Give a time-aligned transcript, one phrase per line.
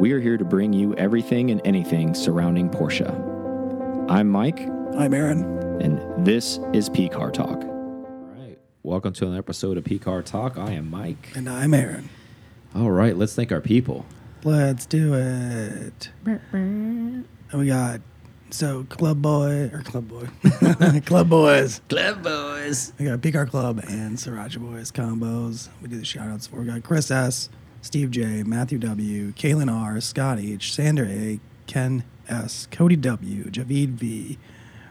[0.00, 3.08] We are here to bring you everything and anything surrounding Porsche.
[4.10, 4.60] I'm Mike,
[4.96, 5.44] I'm Aaron.
[5.82, 7.62] and this is P Car Talk.
[7.62, 8.58] All right.
[8.82, 10.56] Welcome to an episode of P Car Talk.
[10.58, 11.32] I am Mike.
[11.34, 12.08] And I'm Aaron.
[12.74, 14.06] All right, let's thank our people.
[14.42, 16.10] Let's do it.
[16.24, 18.00] And we got
[18.48, 20.26] so Club Boy or Club Boy,
[21.04, 21.82] Club Boys.
[21.90, 22.92] Club Boys.
[22.98, 25.68] We got P Car Club and Sriracha Boys combos.
[25.82, 26.50] We do the shout outs.
[26.50, 27.50] We got Chris S,
[27.82, 33.90] Steve J, Matthew W, Kaylin R, Scott H, Sander A, Ken S, Cody W, Javid
[33.90, 34.38] V,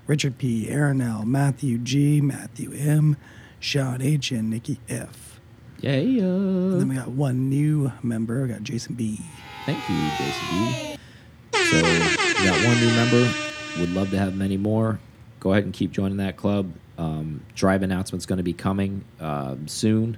[0.07, 3.15] Richard P, Aaron L, Matthew G, Matthew M,
[3.59, 5.39] Sean H, and Nikki F.
[5.81, 5.93] Yeah.
[5.93, 8.41] And then we got one new member.
[8.43, 9.21] We got Jason B.
[9.65, 10.97] Thank you, Jason B.
[11.53, 13.33] So, we got one new member.
[13.79, 14.99] Would love to have many more.
[15.39, 16.73] Go ahead and keep joining that club.
[16.97, 20.17] Um, drive announcement's going to be coming um, soon.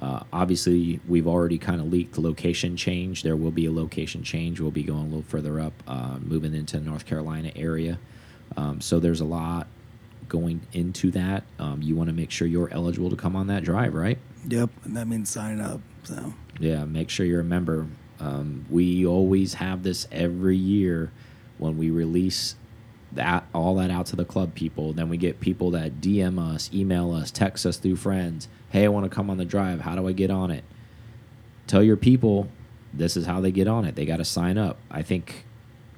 [0.00, 3.22] Uh, obviously, we've already kind of leaked the location change.
[3.22, 4.60] There will be a location change.
[4.60, 7.98] We'll be going a little further up, uh, moving into North Carolina area.
[8.56, 9.68] Um, so there's a lot
[10.28, 11.44] going into that.
[11.58, 14.18] Um, you want to make sure you're eligible to come on that drive, right?
[14.48, 15.80] Yep, and that means signing up.
[16.04, 17.86] So Yeah, make sure you're a member.
[18.20, 21.10] Um, we always have this every year
[21.58, 22.54] when we release
[23.16, 24.92] that all that out to the club people.
[24.92, 28.48] Then we get people that DM us, email us, text us through friends.
[28.70, 29.80] Hey, I want to come on the drive.
[29.80, 30.64] How do I get on it?
[31.66, 32.48] Tell your people
[32.92, 33.94] this is how they get on it.
[33.94, 34.78] They got to sign up.
[34.90, 35.44] I think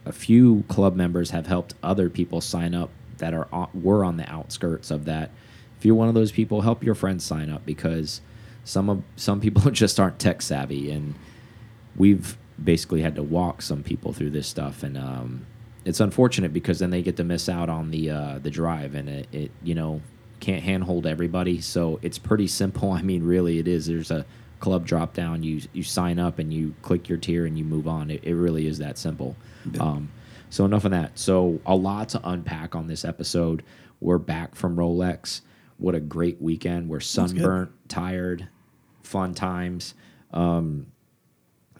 [0.04, 4.16] a few club members have helped other people sign up that are on, were on
[4.16, 5.30] the outskirts of that.
[5.78, 8.20] If you're one of those people, help your friends sign up because
[8.64, 11.14] some of some people just aren't tech savvy, and
[11.96, 15.46] we've basically had to walk some people through this stuff, and um,
[15.88, 19.08] it's unfortunate because then they get to miss out on the uh, the drive, and
[19.08, 20.02] it, it you know
[20.38, 21.62] can't handhold everybody.
[21.62, 22.92] So it's pretty simple.
[22.98, 23.86] I mean, really, it is.
[23.86, 24.26] There's a
[24.60, 25.42] club drop down.
[25.42, 28.10] You you sign up and you click your tier and you move on.
[28.10, 29.34] It, it really is that simple.
[29.80, 30.10] Um,
[30.50, 31.18] so enough of that.
[31.18, 33.62] So a lot to unpack on this episode.
[34.00, 35.40] We're back from Rolex.
[35.78, 36.88] What a great weekend.
[36.90, 38.48] We're sunburnt, tired,
[39.02, 39.94] fun times.
[40.32, 40.88] Um,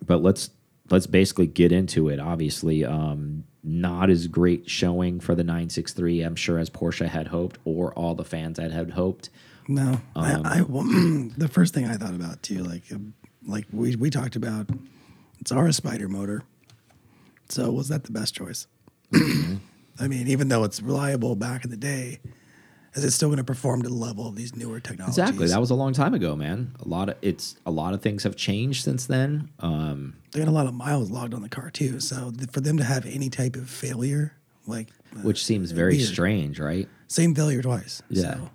[0.04, 0.50] but let's
[0.88, 2.20] let's basically get into it.
[2.20, 6.22] Obviously, um, not as great showing for the 963.
[6.22, 9.28] I'm sure as Porsche had hoped, or all the fans that had hoped.
[9.68, 13.12] no, Um, I, I the first thing I thought about too, like um,
[13.46, 14.70] like we we talked about,
[15.38, 16.42] it's RS Spyder motor.
[17.50, 18.66] So was that the best choice?
[19.14, 22.20] I mean, even though it's reliable back in the day,
[22.94, 25.18] is it still going to perform to the level of these newer technologies?
[25.18, 25.46] Exactly.
[25.48, 26.74] That was a long time ago, man.
[26.80, 29.50] A lot of it's a lot of things have changed since then.
[29.60, 32.00] Um, they got a lot of miles logged on the car too.
[32.00, 34.32] So th- for them to have any type of failure,
[34.66, 36.08] like uh, which seems very weird.
[36.08, 36.88] strange, right?
[37.08, 38.02] same failure twice.
[38.10, 38.34] Yeah.
[38.34, 38.50] So,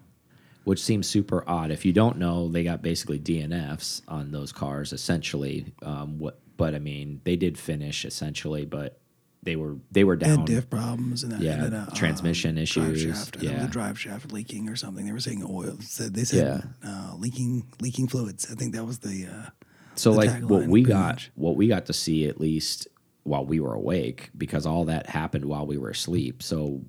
[0.63, 1.71] Which seems super odd.
[1.71, 5.73] If you don't know, they got basically DNFs on those cars, essentially.
[5.81, 6.39] Um, what?
[6.55, 8.99] But I mean, they did finish essentially, but
[9.43, 10.45] they were they were down.
[10.45, 13.61] diff problems and, that, Yeah, and then, uh, transmission drive issues, shaft, uh, yeah.
[13.61, 15.05] the drive shaft leaking or something.
[15.05, 15.77] They were saying oil.
[15.81, 18.51] Said they said uh, leaking leaking fluids.
[18.51, 19.27] I think that was the.
[19.27, 19.49] Uh,
[19.95, 21.31] so the like what we got, much.
[21.35, 22.87] what we got to see at least
[23.23, 26.43] while we were awake, because all that happened while we were asleep.
[26.43, 26.81] So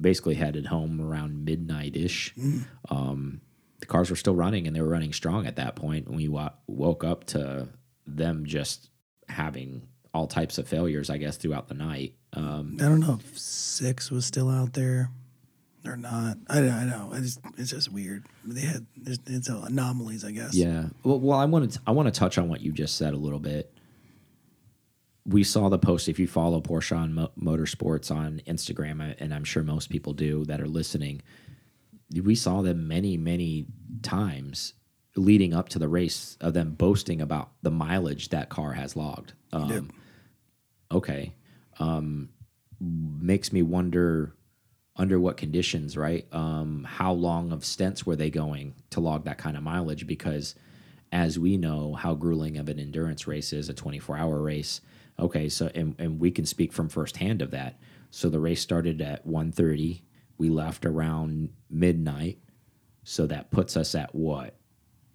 [0.00, 2.34] basically headed home around midnight ish.
[2.34, 2.64] Mm.
[2.90, 3.40] Um,
[3.80, 6.06] the cars were still running and they were running strong at that point.
[6.06, 7.68] And we woke up to
[8.06, 8.90] them just
[9.28, 12.14] having all types of failures, I guess, throughout the night.
[12.32, 15.10] Um, I don't know if six was still out there
[15.84, 16.38] or not.
[16.48, 17.12] I, I know.
[17.14, 18.26] It's it's just weird.
[18.44, 20.54] They had it's, it's anomalies, I guess.
[20.54, 20.86] Yeah.
[21.04, 23.18] Well, well I want to I want to touch on what you just said a
[23.18, 23.72] little bit.
[25.26, 26.08] We saw the post.
[26.08, 30.44] If you follow Porsche on Mo Motorsports on Instagram, and I'm sure most people do
[30.46, 31.22] that are listening,
[32.22, 33.66] we saw them many, many
[34.02, 34.74] times
[35.16, 39.34] leading up to the race of them boasting about the mileage that car has logged.
[39.52, 39.84] Um, Yep.
[40.92, 41.34] Okay,
[41.78, 42.30] um,
[42.80, 44.34] makes me wonder
[44.96, 46.26] under what conditions, right?
[46.32, 50.06] Um, how long of stints were they going to log that kind of mileage?
[50.06, 50.54] Because
[51.12, 54.80] as we know how grueling of an endurance race is, a 24 hour race.
[55.18, 57.78] Okay, so and, and we can speak from firsthand of that.
[58.10, 60.02] So the race started at 1.30.
[60.38, 62.38] We left around midnight.
[63.04, 64.56] So that puts us at what?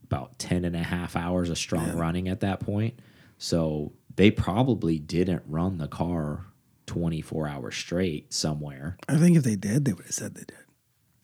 [0.04, 3.00] About 10 and a half hours of strong running at that point.
[3.38, 6.46] So they probably didn't run the car
[6.88, 8.98] 24 hours straight somewhere.
[9.08, 10.58] I think if they did, they would have said they did.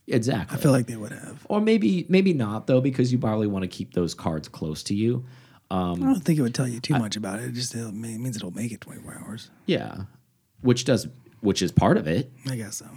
[0.08, 0.58] Exactly.
[0.58, 1.46] I feel like they would have.
[1.48, 4.96] or maybe maybe not though because you probably want to keep those cards close to
[4.96, 5.26] you.
[5.70, 7.46] Um, I don't think it would tell you too much about it.
[7.46, 9.50] It just it means it'll make it 24 hours.
[9.68, 10.02] Yeah.
[10.62, 11.08] Which does
[11.40, 12.32] which is part of it.
[12.50, 12.88] I guess so.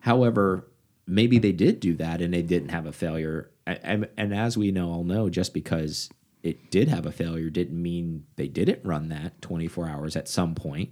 [0.00, 0.66] However,
[1.06, 3.50] maybe they did do that and they didn't have a failure.
[3.66, 6.08] I, I, and as we know, all know, just because
[6.44, 10.54] it did have a failure didn't mean they didn't run that 24 hours at some
[10.54, 10.90] point.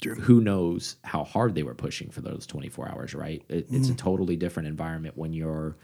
[0.00, 0.14] True.
[0.14, 3.42] Who knows how hard they were pushing for those 24 hours, right?
[3.48, 3.94] It, It's a Mm-hmm.
[3.96, 5.76] totally different environment when you're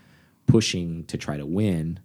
[0.46, 1.98] pushing to try to win.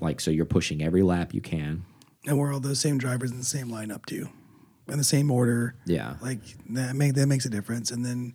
[0.00, 1.84] Like, so you're pushing every lap you can.
[2.26, 4.28] And we're all those same drivers in the same lineup too,
[4.88, 5.74] in the same order.
[5.86, 6.16] Yeah.
[6.20, 6.40] Like
[6.70, 7.90] that make that makes a difference.
[7.90, 8.34] And then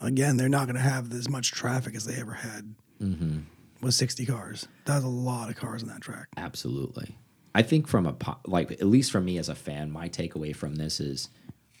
[0.00, 3.40] again, they're not going to have as much traffic as they ever had Mm-hmm.
[3.80, 4.68] With 60 cars.
[4.84, 6.28] That's a lot of cars on that track.
[6.36, 7.16] Absolutely.
[7.54, 8.14] I think from a
[8.46, 11.30] like at least from me as a fan, my takeaway from this is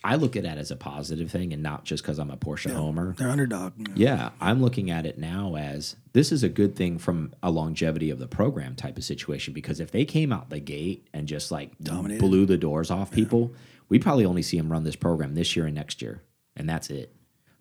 [0.02, 2.72] I look at it as a positive thing and not just because I'm a Porsche
[2.72, 3.14] homer.
[3.18, 3.76] They're underdog.
[3.76, 3.92] know.
[3.96, 8.10] Yeah, I'm looking at it now as this is a good thing from a longevity
[8.10, 11.50] of the program type of situation because if they came out the gate and just
[11.50, 12.20] like Dominated.
[12.20, 13.52] blew the doors off people,
[13.88, 16.22] we'd probably only see them run this program this year and next year,
[16.54, 17.12] and that's it.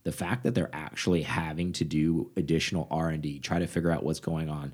[0.06, 3.92] The fact that they're actually having to do additional R and D, try to figure
[3.92, 4.74] out what's going on,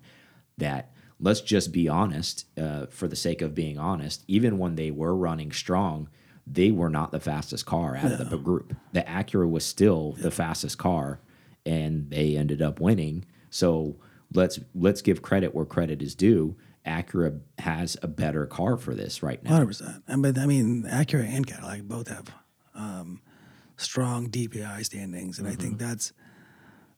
[0.59, 4.91] that let's just be honest, uh, for the sake of being honest, even when they
[4.91, 6.09] were running strong,
[6.45, 8.75] they were not the fastest car out of the group.
[8.91, 11.19] The Acura was still the fastest car,
[11.65, 13.25] and they ended up winning.
[13.49, 13.95] So
[14.33, 16.55] let's let's give credit where credit is due.
[16.85, 19.51] Acura has a better car for this right now.
[19.51, 20.03] Hundred percent.
[20.07, 22.33] And but I mean, Acura and Cadillac both have
[22.73, 23.21] um,
[23.81, 25.87] strong DPI standings, and I think Mm-hmm.
[25.89, 26.13] that's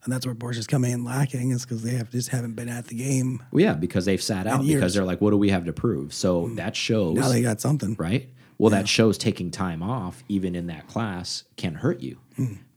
[0.03, 2.87] and that's where Porsche's coming in lacking is because they have just haven't been at
[2.87, 3.41] the game.
[3.51, 4.81] Well, yeah, because they've sat out years.
[4.81, 6.13] because they're like, what do we have to prove?
[6.13, 7.95] So that shows Now they got something.
[7.97, 8.29] right?
[8.57, 12.17] Well, that shows taking time off, even in that class, can hurt you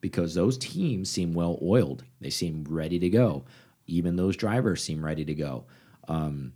[0.01, 2.05] because those teams seem well oiled.
[2.21, 3.45] They seem ready to go.
[3.89, 5.65] Even those drivers seem ready to go.
[6.09, 6.53] Um,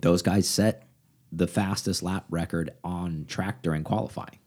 [0.00, 0.86] those guys set
[1.32, 4.38] the fastest lap record on track during qualifying.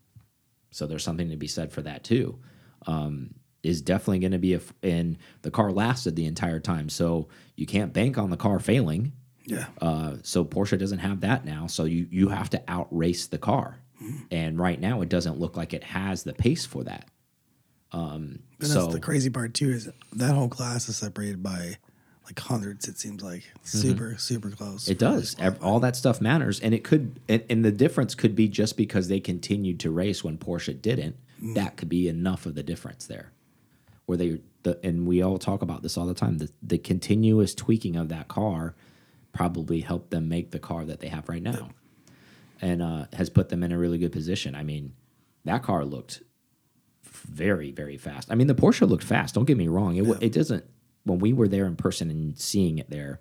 [0.73, 2.39] So there's something to be said for that too.
[2.87, 6.89] Um, is definitely going to be a f and the car lasted the entire time,
[6.89, 9.13] so you can't bank on the car failing.
[9.45, 9.67] Yeah.
[9.81, 11.67] Uh, so Porsche doesn't have that now.
[11.67, 13.79] So you you have to outrace the car,
[14.31, 17.07] and right now it doesn't look like it has the pace for that.
[17.93, 21.77] Um, And so that's the crazy part too is that whole class is separated by
[22.25, 22.87] like hundreds.
[22.87, 24.83] It seems like super super close.
[24.83, 24.91] Mm-hmm.
[24.91, 25.35] it does.
[25.61, 27.19] all that stuff matters, and it could.
[27.27, 31.17] And, and the difference could be just because they continued to race when Porsche didn't.
[31.55, 33.33] That could be enough of the difference there,
[34.05, 36.37] where they the and we all talk about this all the time.
[36.37, 38.75] The the continuous tweaking of that car
[39.33, 41.71] probably helped them make the car that they have right now,
[42.61, 44.55] and uh, has put them in a really good position.
[44.55, 44.93] I mean,
[45.43, 46.23] that car looked
[47.03, 48.31] very very fast.
[48.31, 49.35] I mean, the Porsche looked fast.
[49.35, 49.97] Don't get me wrong.
[49.97, 50.63] It it doesn't.
[51.05, 53.19] When we were there in person and seeing it there,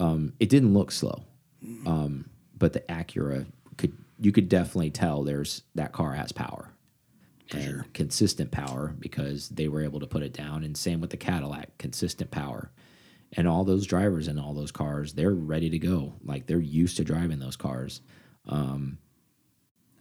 [0.00, 1.24] um, it didn't look slow.
[1.86, 2.28] Um,
[2.58, 3.46] but the Acura
[3.76, 6.70] could you could definitely tell there's that car has power
[7.52, 10.64] and consistent power because they were able to put it down.
[10.64, 12.70] And same with the Cadillac, consistent power.
[13.34, 16.14] And all those drivers in all those cars, they're ready to go.
[16.24, 18.00] Like they're used to driving those cars.
[18.46, 18.98] Um,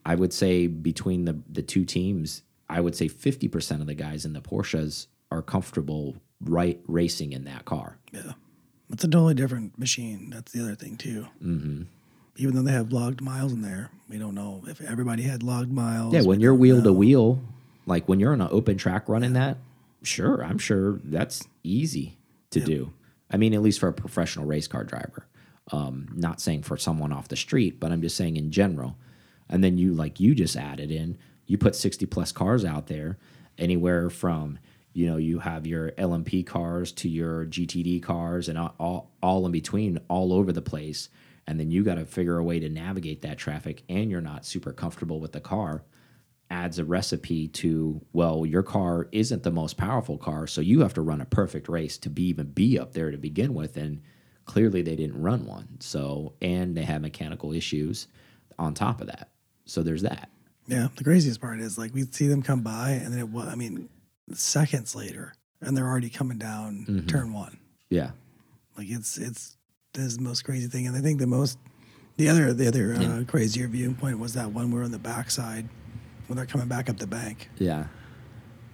[0.06, 3.94] I would say between the the two teams, I would say fifty percent of the
[3.94, 7.97] guys in the Porsches are comfortable right racing in that car.
[8.11, 8.33] Yeah.
[8.91, 10.29] It's a totally different machine.
[10.31, 11.27] That's the other thing too.
[11.43, 11.83] Mm-hmm.
[12.38, 15.71] Even though they have logged miles in there, we don't know if everybody had logged
[15.71, 16.13] miles.
[16.13, 17.41] Yeah, when you're wheel to wheel,
[17.85, 19.57] like when you're on an open track running that,
[20.03, 22.17] sure, I'm sure that's easy
[22.51, 22.94] to do.
[23.29, 25.25] I mean, at least for a professional race car driver.
[25.71, 28.97] Um, not saying for someone off the street, but I'm just saying in general.
[29.49, 33.18] And then you, like you just added in, you put 60 plus cars out there,
[33.57, 34.59] anywhere from,
[34.94, 39.52] you know, you have your LMP cars to your GTD cars and all, all, in
[39.52, 41.10] between, all over the place.
[41.48, 44.45] And then you got to figure a way to navigate that traffic, and you're not
[44.45, 45.83] super comfortable with the car
[46.50, 50.94] adds a recipe to well your car isn't the most powerful car so you have
[50.94, 54.02] to run a perfect race to be even be up there to begin with and
[54.44, 58.10] clearly they didn't run one so and they had mechanical issues
[58.60, 59.30] on top of that
[59.64, 60.30] so there's that
[60.68, 63.48] Yeah, the craziest part is like we see them come by, and then it was.
[63.48, 63.90] I mean,
[64.33, 67.07] seconds later, and they're already coming down Mm-hmm.
[67.07, 67.57] turn one.
[67.90, 68.11] yeah
[68.78, 69.57] Like it's it's
[69.94, 71.57] this is the most crazy thing, and I think the most
[72.18, 75.68] the other the other uh, crazier viewpoint was that one where on the backside
[76.28, 77.49] when they're coming back up the bank.
[77.57, 77.85] yeah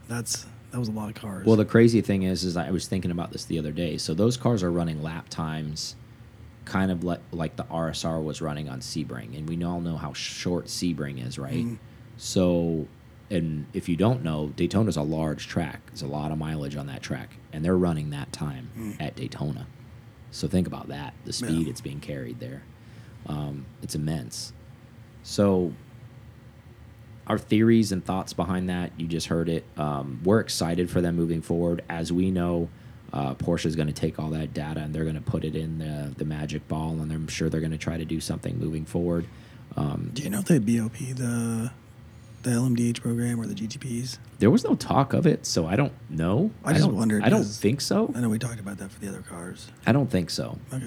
[0.08, 1.46] That's that was a lot of cars.
[1.46, 4.14] well the crazy thing is is i was thinking about this the other day so
[4.14, 5.96] those cars are running lap times
[6.66, 10.12] kind of like like the rsr was running on sebring and we all know how
[10.14, 11.66] short sebring is right
[12.18, 12.86] So,
[13.30, 15.82] and if you don't know, Daytona's a large track.
[15.88, 19.68] There's a lot of mileage on that track, and they're running that time at Daytona.
[20.32, 21.70] So think about that, the speed Yeah.
[21.72, 22.64] it's being carried there.
[23.26, 24.54] Um, it's immense.
[25.24, 25.74] So,
[27.28, 29.66] our theories and thoughts behind that, you just heard it.
[29.78, 31.84] Um, we're excited for them moving forward.
[31.90, 32.70] As we know,
[33.14, 35.56] Uh, Porsche is going to take all that data and they're going to put it
[35.56, 38.60] in the, the magic ball, and I'm sure they're going to try to do something
[38.60, 39.26] moving forward.
[39.78, 41.72] Um, Do you know if they BOP the
[42.44, 44.20] the LMDH program or the GTPs?
[44.40, 46.52] there was no talk of it, so I don't know.
[46.64, 48.12] I just don't, wondered, I don't think so.
[48.16, 49.68] I know we talked about that for the other cars.
[49.86, 50.60] I don't think so.
[50.72, 50.86] Okay.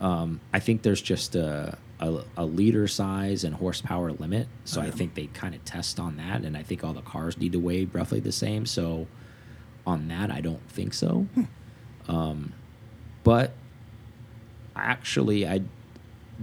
[0.00, 4.48] Um, I think there's just a, a, a liter size and horsepower limit.
[4.64, 6.42] So I think they kind of test on that.
[6.42, 8.64] And I think all the cars need to weigh roughly the same.
[8.64, 9.06] So
[9.86, 11.26] on that, I don't think so.
[12.08, 12.54] Um,
[13.24, 13.52] but
[14.74, 15.60] actually, I,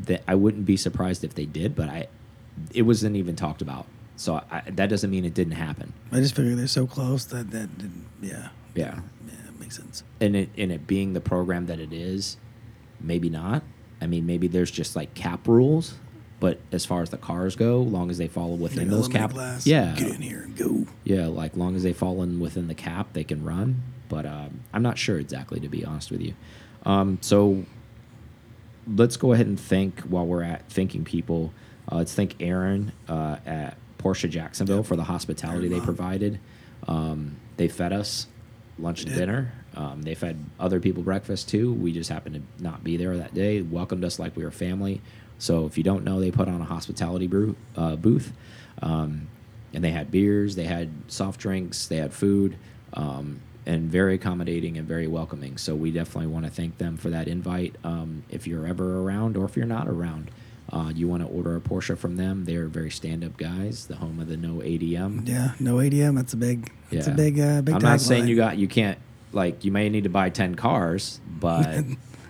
[0.05, 2.07] that I wouldn't be surprised if they did, but I,
[2.75, 3.87] it wasn't even talked about.
[4.17, 5.93] So I, that doesn't mean it didn't happen.
[6.11, 8.49] I just figured they're so close that that didn't, yeah.
[8.75, 8.99] Yeah.
[9.25, 10.03] Yeah, it makes sense.
[10.19, 12.37] and it and it being the program that it is,
[12.99, 13.63] maybe not.
[14.01, 15.95] I mean, maybe there's just like cap rules,
[16.39, 19.65] but as far as the cars go, long as they fall within those cap, glass,
[19.65, 20.85] yeah, Get in here and go.
[21.03, 23.81] yeah, like long as they fall in within the cap, they can run.
[24.09, 26.33] But um, I'm not sure exactly, to be honest with you.
[26.85, 27.65] Um, so
[28.87, 31.53] let's go ahead and think while we're at thanking people.
[31.91, 36.39] Uh, let's thank Aaron uh, at Porsche Jacksonville for the hospitality they provided.
[36.87, 38.27] Um, they fed us
[38.79, 39.51] lunch and dinner.
[39.75, 41.73] Um, they fed other people breakfast too.
[41.73, 43.61] We just happened to not be there that day.
[43.61, 45.01] Welcomed us like we were family.
[45.39, 48.33] So if you don't know, they put on a hospitality brew, uh, booth,
[48.81, 49.27] um,
[49.73, 52.57] and they had beers, they had soft drinks, they had food,
[52.93, 55.57] um, and very accommodating and very welcoming.
[55.57, 57.75] So we definitely want to thank them for that invite.
[57.83, 60.31] Um, if you're ever around, or if you're not around,
[60.71, 62.45] uh, you want to order a Porsche from them.
[62.45, 63.87] They're very stand-up guys.
[63.87, 65.27] The home of the no ADM.
[65.27, 66.15] Yeah, no ADM.
[66.15, 66.71] That's a big.
[66.91, 67.39] That's a big.
[67.39, 67.75] Uh, big.
[67.75, 68.27] I'm not saying tagline.
[68.27, 68.97] you got you can't
[69.31, 71.85] like you may need to buy ten cars, but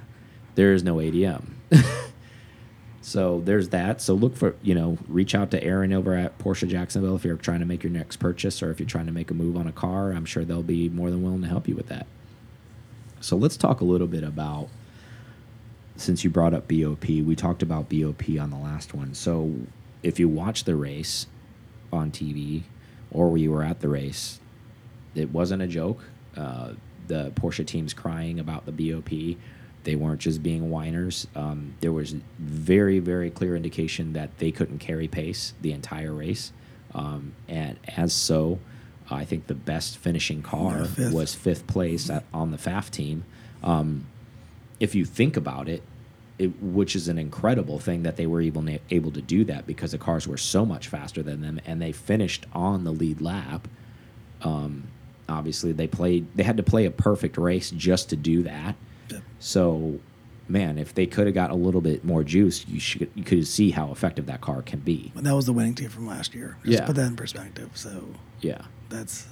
[0.56, 1.46] there is no ADM.
[3.02, 4.02] so there's that.
[4.02, 7.38] So look for you know reach out to Aaron over at Porsche Jacksonville if you're
[7.38, 9.68] trying to make your next purchase or if you're trying to make a move on
[9.68, 10.12] a car.
[10.12, 12.06] I'm sure they'll be more than willing to help you with that.
[13.20, 14.70] So let's talk a little bit about
[15.98, 17.08] since you brought up BOP.
[17.08, 19.14] We talked about BOP on the last one.
[19.14, 19.54] So
[20.04, 21.28] if you watch the race
[21.92, 22.64] on TV
[23.12, 24.40] or you were at the race,
[25.16, 26.04] it wasn't a joke.
[26.36, 26.74] Uh,
[27.08, 29.38] the Porsche team's crying about the BOP.
[29.84, 31.28] They weren't just being whiners.
[31.36, 36.52] Um, there was very, very clear indication that they couldn't carry pace the entire race.
[36.94, 38.60] Um, and as so,
[39.10, 41.14] I think the best finishing car fifth.
[41.14, 43.24] was fifth place at, on the Pfaff team.
[43.64, 44.08] Um,
[44.80, 45.82] if you think about it,
[46.38, 49.92] it, which is an incredible thing that they were able able to do that because
[49.92, 53.68] the cars were so much faster than them, and they finished on the lead lap.
[54.44, 54.84] Um,
[55.28, 56.28] obviously, they played.
[56.36, 58.76] They had to play a perfect race just to do that.
[59.40, 60.00] So,
[60.48, 63.48] man, if they could have got a little bit more juice, you should you could
[63.48, 65.12] see how effective that car can be.
[65.16, 66.58] That was the winning team from last year.
[66.64, 66.86] Just Yeah.
[66.86, 67.70] put that in perspective.
[67.76, 68.04] So
[68.42, 69.28] Yeah, that's,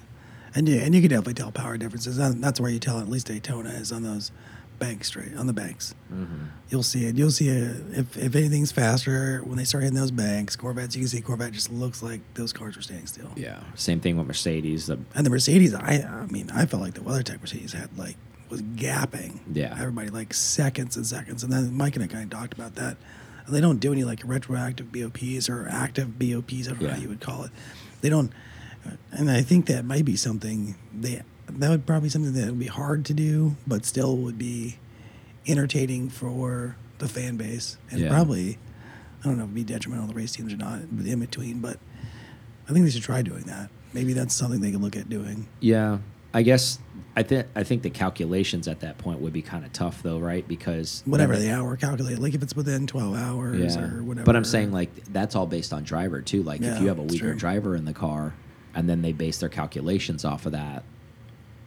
[0.55, 2.17] and yeah, and you can definitely tell power differences.
[2.17, 4.31] That's where you tell at least Daytona is on those
[4.79, 5.93] banks straight on the banks.
[6.13, 6.45] Mm-hmm.
[6.69, 7.15] You'll see it.
[7.15, 7.75] You'll see it.
[7.91, 11.51] If if anything's faster when they start hitting those banks, Corvettes, you can see Corvette
[11.53, 13.31] just looks like those cars were standing still.
[13.35, 13.61] yeah.
[13.75, 14.87] Same thing with Mercedes.
[14.87, 18.17] The And the Mercedes, I I mean, I felt like the WeatherTech Mercedes had like
[18.49, 19.39] was gapping.
[19.51, 19.75] Yeah.
[19.79, 21.43] Everybody like seconds and seconds.
[21.43, 22.97] And then Mike and I kind of talked about that.
[23.47, 26.67] They don't do any like retroactive BOPs or active BOPs.
[26.67, 27.51] I don't know how you would call it.
[28.01, 28.31] They don't.
[29.11, 32.59] And I think that might be something they that would probably be something that would
[32.59, 34.77] be hard to do, but still would be
[35.47, 38.09] entertaining for the fan base and Yeah.
[38.09, 38.57] probably
[39.23, 41.79] I don't know be detrimental to the race teams or not but in between, but
[42.69, 43.69] I think they should try doing that.
[43.93, 45.47] Maybe that's something they could look at doing.
[45.59, 45.99] Yeah,
[46.33, 46.79] I guess
[47.15, 50.19] I think I think the calculations at that point would be kind of tough though,
[50.19, 50.45] right?
[50.47, 53.83] Because Whatever the hour calculate, like if it's within twelve hours yeah.
[53.83, 54.25] or whatever.
[54.25, 56.43] But I'm saying like that's all based on driver too.
[56.43, 58.33] Like if you have a weaker driver in the car,
[58.73, 60.83] and then they base their calculations off of that,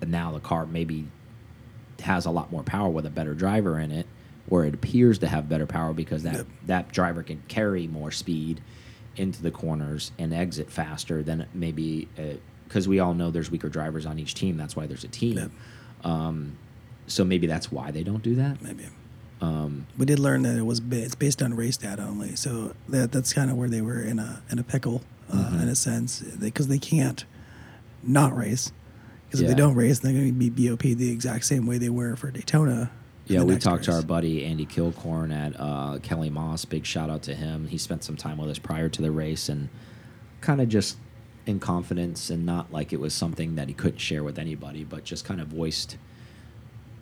[0.00, 1.06] and now the car maybe
[2.00, 4.06] has a lot more power with a better driver in it,
[4.48, 6.46] or it appears to have better power because that Yep.
[6.66, 8.60] that driver can carry more speed
[9.16, 12.08] into the corners and exit faster than maybe
[12.64, 14.56] because we all know there's weaker drivers on each team.
[14.56, 15.36] That's why there's a team.
[15.38, 15.50] Yep.
[16.04, 16.56] Um,
[17.08, 18.62] so maybe that's why they don't do that.
[18.62, 18.84] maybe
[19.40, 22.36] Um, we did learn that it was ba- it's based on race data only.
[22.36, 25.60] So that that's kind of where they were in a in a pickle uh, Mm-hmm.
[25.62, 27.24] in a sense because they can't
[28.04, 28.70] not race
[29.28, 29.54] because if Yeah.
[29.54, 32.30] they don't race, they're going to be BOP the exact same way they were for
[32.30, 32.90] Daytona.
[33.26, 36.64] Yeah, we talked to our buddy Andy Kilcorn at uh, Kelly Moss.
[36.64, 37.66] Big shout out to him.
[37.66, 39.68] He spent some time with us prior to the race and
[40.40, 40.97] kind of just
[41.44, 45.04] in confidence and not like it was something that he couldn't share with anybody, but
[45.04, 45.99] just kind of voiced,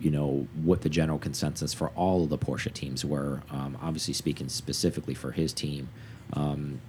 [0.01, 3.41] you know, what the general consensus for all of the Porsche teams were.
[3.49, 5.87] Um, obviously, speaking specifically for his team.
[6.33, 6.81] Um,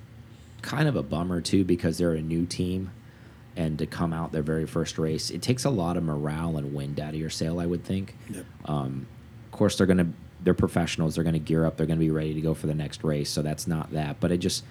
[0.63, 2.91] kind of a bummer too because they're a new team
[3.57, 5.31] and to come out their very first race.
[5.31, 8.15] It takes a lot of morale and wind out of your sail, I would think.
[8.31, 8.45] Yep.
[8.67, 9.07] Um,
[9.47, 10.09] of course, they're going to
[10.41, 11.15] they're professionals.
[11.17, 11.77] They're going to gear up.
[11.77, 13.29] They're going to be ready to go for the next race.
[13.29, 14.21] So that's not that.
[14.21, 14.65] But it just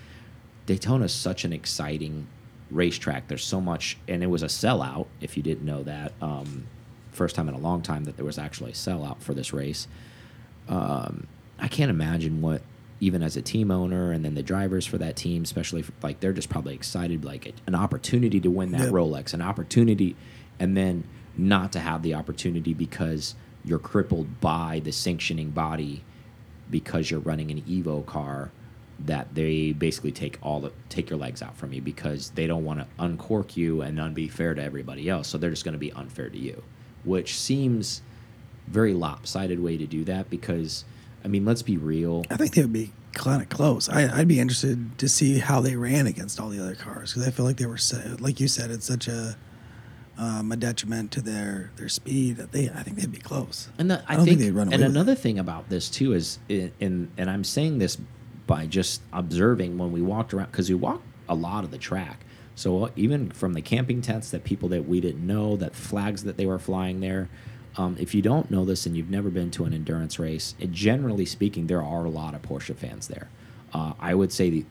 [0.66, 2.28] Daytona's such an exciting
[2.72, 3.28] racetrack.
[3.28, 5.08] There's so much, and it was a sellout.
[5.22, 6.68] If you didn't know that, um,
[7.12, 9.88] first time in a long time that there was actually a sellout for this race.
[10.70, 11.28] Um,
[11.60, 12.62] I can't imagine what
[13.00, 16.20] even as a team owner and then the drivers for that team, especially for, like
[16.20, 18.92] they're just probably excited, like an opportunity to win that Yep.
[18.92, 20.16] Rolex, an opportunity,
[20.60, 21.04] and then
[21.38, 26.04] not to have the opportunity because you're crippled by the sanctioning body
[26.70, 28.52] because you're running an Evo car
[29.00, 32.66] that they basically take all the take your legs out from you because they don't
[32.66, 35.28] want to uncork you and not be fair to everybody else.
[35.28, 36.64] So they're just going to be unfair to you,
[37.04, 38.02] which seems
[38.68, 40.84] very lopsided way to do that because
[41.28, 42.24] I mean, let's be real.
[42.30, 43.90] I think they would be kind of close.
[43.90, 47.28] I, I'd be interested to see how they ran against all the other cars because
[47.28, 49.36] I feel like they were, so- like you said, it's such a
[50.18, 52.70] um, a detriment to their their speed that they.
[52.70, 53.70] I think they'd be close.
[53.78, 55.90] And the, I, I don't think think, they'd run away and another thing about this
[55.90, 57.98] too is, in, in and I'm saying this
[58.48, 62.26] by just observing when we walked around because we walked a lot of the track.
[62.56, 66.38] So even from the camping tents that people that we didn't know, that flags that
[66.38, 67.28] they were flying there.
[67.78, 70.72] Um, if you don't know this and you've never been to an endurance race, it,
[70.72, 73.30] generally speaking, there are a lot of Porsche fans there.
[73.74, 74.66] Uh, I would say the,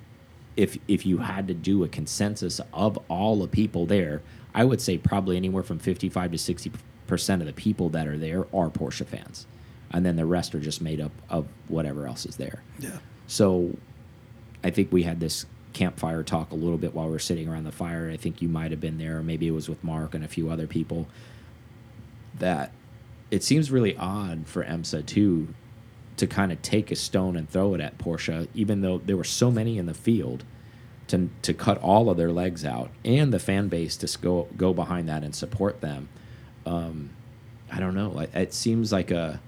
[0.56, 4.22] if if you had to do a consensus of all the people there,
[4.54, 6.72] I would say probably anywhere from 55 to 60
[7.06, 9.46] percent of the people that are there are Porsche fans,
[9.92, 12.62] and then the rest are just made up of whatever else is there.
[12.80, 12.98] Yeah.
[13.28, 13.76] So,
[14.64, 17.64] I think we had this campfire talk a little bit while we were sitting around
[17.64, 18.10] the fire.
[18.10, 20.28] I think you might have been there, or maybe it was with Mark and a
[20.28, 21.06] few other people.
[22.38, 22.72] That
[23.30, 25.48] it seems really odd for IMSA too
[26.16, 29.24] to kind of take a stone and throw it at Porsche, even though there were
[29.24, 30.44] so many in the field,
[31.08, 34.72] to to cut all of their legs out and the fan base to go go
[34.72, 36.08] behind that and support them.
[36.64, 37.10] Um,
[37.70, 38.18] I don't know.
[38.20, 39.40] It, it seems like a,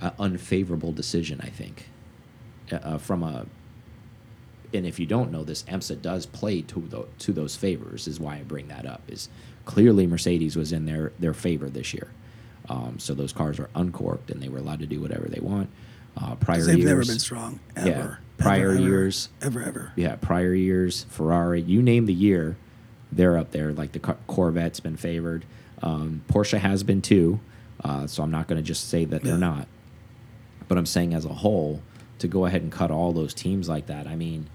[0.00, 1.40] a unfavorable decision.
[1.42, 1.88] I think
[2.72, 3.46] uh, uh, from a
[4.74, 8.06] and if you don't know this, IMSA does play to tho- to those favors.
[8.06, 9.02] Is why I bring that up.
[9.08, 9.28] Is
[9.64, 12.08] clearly Mercedes was in their their favor this year.
[12.68, 15.68] Um, so those cars are uncorked and they were allowed to do whatever they want.
[16.16, 17.88] Uh, prior they've years, never been strong ever.
[17.88, 18.14] Yeah.
[18.38, 19.28] Prior ever, years.
[19.42, 19.92] Ever ever.
[19.96, 22.56] yeah, prior years, Ferrari, you name the year,
[23.12, 23.72] they're up there.
[23.72, 25.44] Like the Corvette's been favored.
[25.82, 27.40] Um, Porsche has been too.
[27.84, 29.30] Uh, so I'm not going to just say that Yeah.
[29.32, 29.68] they're not.
[30.68, 31.82] But I'm saying as a whole,
[32.18, 34.48] to go ahead and cut all those teams like that, I mean,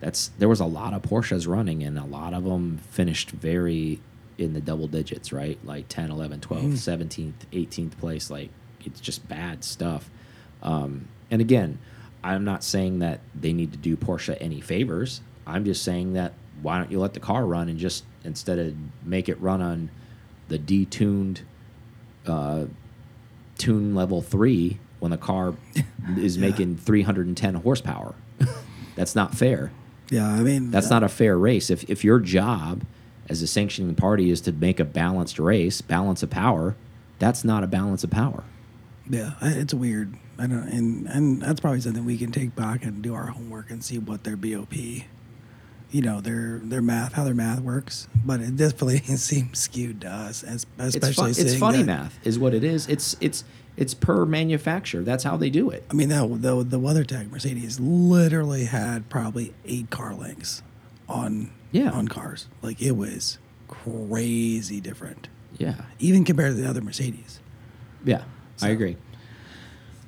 [0.00, 4.00] that's there was a lot of Porsches running, and a lot of them finished very
[4.38, 5.58] in the double digits, right?
[5.64, 6.72] Like 10, 11, 12, Mm.
[6.72, 8.30] 17th, 18th place.
[8.30, 8.50] Like
[8.84, 10.10] it's just bad stuff.
[10.62, 11.78] Um, and again,
[12.24, 15.20] I'm not saying that they need to do Porsche any favors.
[15.46, 18.74] I'm just saying that why don't you let the car run and just instead of
[19.04, 19.90] make it run on
[20.48, 21.40] the detuned
[22.26, 22.66] uh,
[23.58, 25.54] tune level three when the car
[26.16, 28.14] is making 310 horsepower.
[28.96, 29.72] That's not fair.
[30.10, 31.70] Yeah, I mean That's not a fair race.
[31.70, 32.84] If if your job
[33.28, 36.76] as a sanctioning party is to make a balanced race, balance of power,
[37.18, 38.44] that's not a balance of power.
[39.08, 40.14] Yeah, it's weird.
[40.38, 43.70] I don't, and and that's probably something we can take back and do our homework
[43.70, 48.08] and see what their BOP, you know, their their math, how their math works.
[48.24, 52.38] But it definitely seems skewed to us, as, It's, especially fun, it's funny math is
[52.38, 52.88] what it is.
[52.88, 53.44] It's it's
[53.76, 55.02] it's per manufacturer.
[55.02, 55.84] That's how they do it.
[55.90, 60.62] I mean, that the the WeatherTech Mercedes literally had probably eight car lengths
[61.08, 61.90] on Yeah.
[61.90, 62.46] on cars.
[62.62, 63.38] Like it was
[63.68, 65.74] crazy different, Yeah.
[65.98, 67.40] even compared to the other Mercedes.
[68.04, 68.22] Yeah.
[68.60, 68.96] I agree.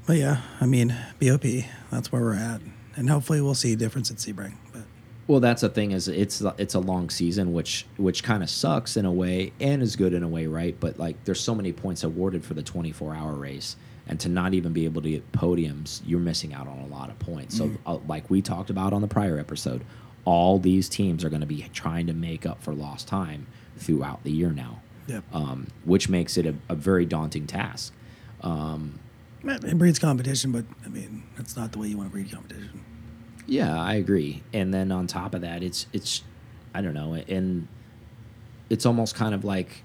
[0.06, 2.60] But yeah, I mean, BOP, that's where we're at,
[2.94, 4.52] and hopefully we'll see a difference at Sebring.
[4.72, 4.82] But
[5.26, 8.96] Well, that's the thing is it's it's a long season, which which kind of sucks
[8.98, 10.76] in a way and is good in a way, right?
[10.78, 13.76] But like, there's so many points awarded for the 24 hour race,
[14.06, 17.08] and to not even be able to get podiums, you're missing out on a lot
[17.08, 17.56] of points.
[17.56, 19.82] So, uh, like we talked about on the prior episode,
[20.24, 24.22] all these teams are going to be trying to make up for lost time throughout
[24.24, 25.24] the year now, Yep.
[25.32, 27.92] um, which makes it a, a very daunting task.
[28.40, 28.98] Um,
[29.42, 32.82] it breeds competition, but I mean, that's not the way you want to breed competition.
[33.46, 34.42] Yeah, I agree.
[34.54, 36.22] And then on top of that, it's it's
[36.72, 37.68] I don't know, and
[38.70, 39.82] it's almost kind of like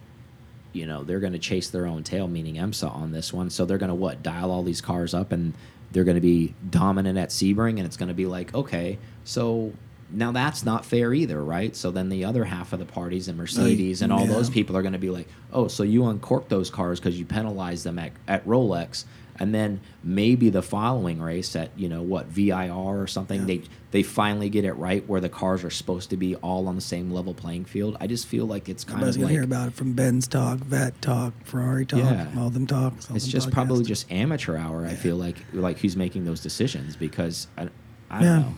[0.71, 3.49] you know they're going to chase their own tail, meaning IMSA on this one.
[3.49, 5.53] So they're going to what dial all these cars up, and
[5.91, 9.73] they're going to be dominant at Sebring, and it's going to be like okay, so
[10.11, 11.75] now that's not fair either, right?
[11.75, 14.33] So then the other half of the parties and Mercedes and all yeah.
[14.33, 17.25] those people are going to be like, oh, so you uncorked those cars because you
[17.25, 19.05] penalized them at, at Rolex,
[19.39, 23.45] and then maybe the following race at you know what VIR or something, Yeah.
[23.45, 26.75] they they finally get it right where the cars are supposed to be all on
[26.75, 27.95] the same level playing field.
[27.99, 30.59] I just feel like it's kind Everybody's of like hear about it from Benz talk,
[30.59, 32.27] Vet talk, Ferrari talk, Yeah.
[32.37, 32.93] all them talk.
[33.09, 34.85] all it's them just probably just amateur hour.
[34.85, 37.69] I feel like like who's making those decisions because I,
[38.11, 38.53] I don't know.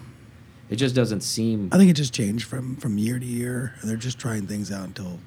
[0.72, 1.70] It just doesn't seem.
[1.74, 4.72] I think it just changed from from year to year, and they're just trying things
[4.72, 5.20] out until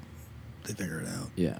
[0.64, 1.28] they figure it out.
[1.36, 1.58] Yeah.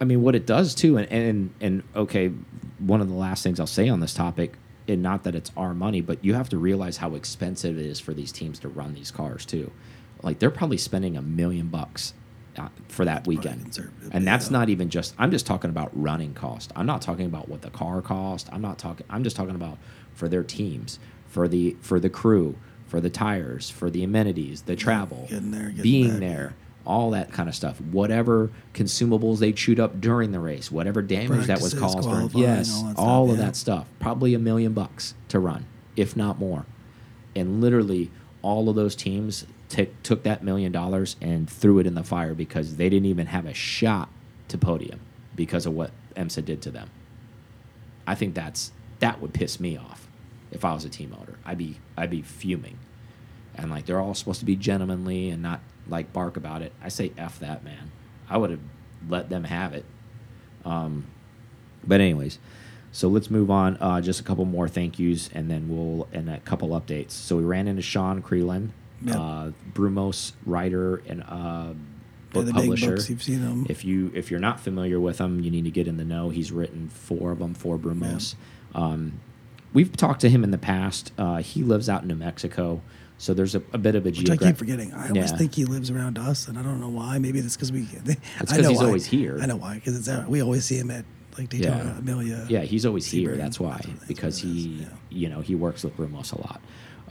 [0.00, 2.32] I mean, what it does too, and, and and okay,
[2.78, 4.54] one of the last things I'll say on this topic,
[4.88, 8.00] and not that it's our money, but you have to realize how expensive it is
[8.00, 9.70] for these teams to run these cars too.
[10.22, 12.14] Like they're probably spending a million bucks
[12.56, 14.58] uh, for that weekend, conservative, and that's yeah.
[14.58, 15.14] not even just.
[15.18, 16.72] I'm just talking about running cost.
[16.74, 18.48] I'm not talking about what the car cost.
[18.52, 19.06] I'm not talking.
[19.08, 19.78] I'm just talking about
[20.14, 22.56] for their teams, for the for the crew,
[22.88, 26.20] for the tires, for the amenities, the travel, getting there, getting being back.
[26.20, 26.54] there
[26.88, 27.80] all that kind of stuff.
[27.80, 32.94] Whatever consumables they chewed up during the race, whatever damage that was caused, yes, all
[32.96, 33.44] all stuff, of yeah.
[33.44, 33.86] that stuff.
[34.00, 36.64] Probably a million bucks to run, if not more.
[37.36, 41.94] And literally, all of those teams took took that million dollars and threw it in
[41.94, 44.08] the fire because they didn't even have a shot
[44.48, 45.00] to podium
[45.36, 46.88] because of what IMSA did to them.
[48.06, 50.08] I think that's that would piss me off
[50.50, 51.37] if I was a team owner.
[51.48, 52.78] I'd be I'd be fuming.
[53.54, 56.72] And like they're all supposed to be gentlemanly and not like bark about it.
[56.82, 57.90] I say f that man.
[58.28, 58.60] I would have
[59.08, 59.84] let them have it.
[60.64, 61.06] Um,
[61.84, 62.38] but anyways,
[62.92, 63.78] so let's move on.
[63.80, 67.12] Uh, just a couple more thank yous, and then we'll and a couple updates.
[67.12, 68.70] So we ran into Sean Creelan,
[69.02, 69.16] Yep.
[69.16, 71.72] uh, Brumos writer and uh,
[72.32, 72.90] book the publisher.
[72.96, 73.66] books you've seen them.
[73.68, 76.28] If you if you're not familiar with him, you need to get in the know.
[76.30, 78.34] He's written four of them for Brumos.
[78.74, 79.20] Um,
[79.72, 81.12] we've talked to him in the past.
[81.18, 82.80] Uh, he lives out in New Mexico,
[83.18, 84.92] so there's a, a bit of a which I keep forgetting.
[84.92, 85.36] I always Yeah.
[85.36, 87.18] think he lives around us, and I don't know why.
[87.18, 87.80] Maybe that's because we.
[88.40, 88.84] I 'cause know he's why.
[88.86, 89.38] always here.
[89.40, 89.74] I know why.
[89.74, 91.04] Because it's we always see him at
[91.36, 91.98] like Daytona, Yeah.
[91.98, 92.46] Amelia.
[92.48, 93.36] Yeah, he's always here.
[93.36, 94.86] That's why, That's because what it is, he, yeah.
[95.10, 96.60] you know, he works with Brumos a lot.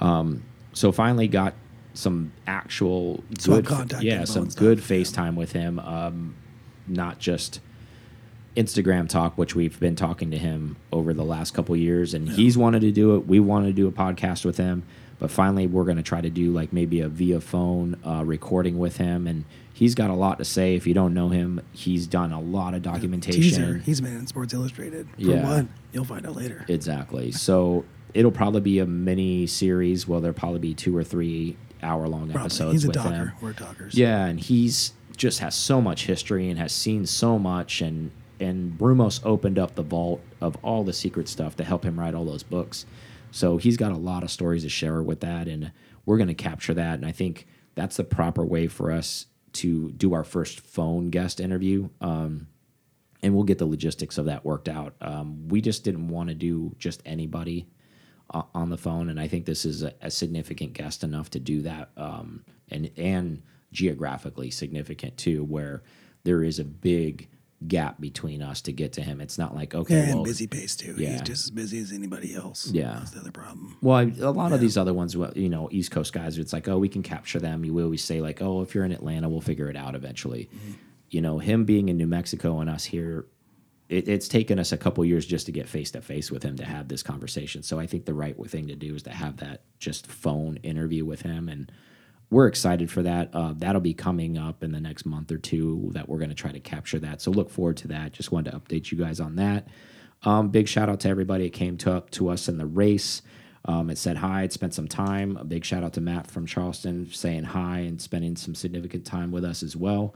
[0.02, 0.44] Um,
[0.74, 1.54] so finally got
[1.94, 4.80] some actual good, contact yeah, some good.
[4.80, 5.80] FaceTime with him.
[5.80, 6.36] Um,
[6.88, 7.60] not just
[8.58, 12.58] Instagram talk, which we've been talking to him over the last couple years, and he's
[12.58, 13.28] wanted to do it.
[13.28, 14.84] We wanted to do a podcast with him,
[15.20, 18.80] but finally we're going to try to do like maybe a via phone uh, recording
[18.80, 20.76] with him, and he's got a lot to say.
[20.76, 23.42] If you don't know him, he's done a lot of documentation.
[23.42, 23.78] Teaser.
[23.86, 25.08] He's been in Sports Illustrated.
[25.16, 25.48] For Yeah.
[25.58, 25.68] what?
[25.94, 26.66] You'll find out later.
[26.68, 27.32] Exactly.
[27.32, 30.08] So it'll probably be a mini series.
[30.08, 32.42] Well, there'll probably be two or three hour long Probably.
[32.42, 33.10] episodes He's a with talker.
[33.16, 33.32] him.
[33.40, 33.94] We're talkers.
[33.94, 38.10] Yeah, and he's just has so much history and has seen so much and
[38.40, 42.14] and Brumos opened up the vault of all the secret stuff to help him write
[42.14, 42.86] all those books.
[43.32, 45.72] So he's got a lot of stories to share with that and
[46.06, 49.92] we're going to capture that and I think that's the proper way for us to
[49.92, 51.90] do our first phone guest interview.
[52.02, 52.48] Um,
[53.24, 54.96] and we'll get the logistics of that worked out.
[55.02, 57.68] Um, we just didn't want to do just anybody
[58.30, 61.40] uh, on the phone, and I think this is a, a significant guest enough to
[61.40, 65.82] do that, um, and and geographically significant too, where
[66.24, 67.30] there is a big
[67.68, 69.20] gap between us to get to him.
[69.20, 70.96] It's not like okay, Yeah, well, busy pace too.
[70.98, 71.12] yeah.
[71.14, 72.68] He's just as busy as anybody else.
[72.72, 72.98] Yeah.
[73.00, 73.78] That's the other problem.
[73.82, 76.54] Well, I- a lot of these other ones, well, you know, East Coast guys, it's
[76.54, 77.66] like, oh, we can capture them.
[77.66, 80.50] You always say like, oh, if you're in Atlanta, we'll figure it out eventually.
[80.56, 80.72] Mm-hmm.
[81.10, 83.26] You know, him being in New Mexico and us here,
[83.90, 86.58] it, it's taken us a couple years just to get face to face with him
[86.58, 87.64] to have this conversation.
[87.64, 91.06] So I think the right thing to do is to have that just phone interview
[91.06, 91.72] with him, and
[92.30, 93.30] we're excited for that.
[93.34, 95.92] Uh, that'll be coming up in the next month or two.
[95.94, 97.22] That we're going to try to capture that.
[97.22, 98.12] So look forward to that.
[98.14, 99.68] Just wanted to update you guys on that.
[100.24, 103.22] Um, big shout out to everybody that came to up to us in the race.
[103.66, 104.44] Um, it said hi.
[104.44, 105.38] It spent some time.
[105.38, 109.32] A big shout out to Matt from Charleston saying hi and spending some significant time
[109.32, 110.16] with us as well.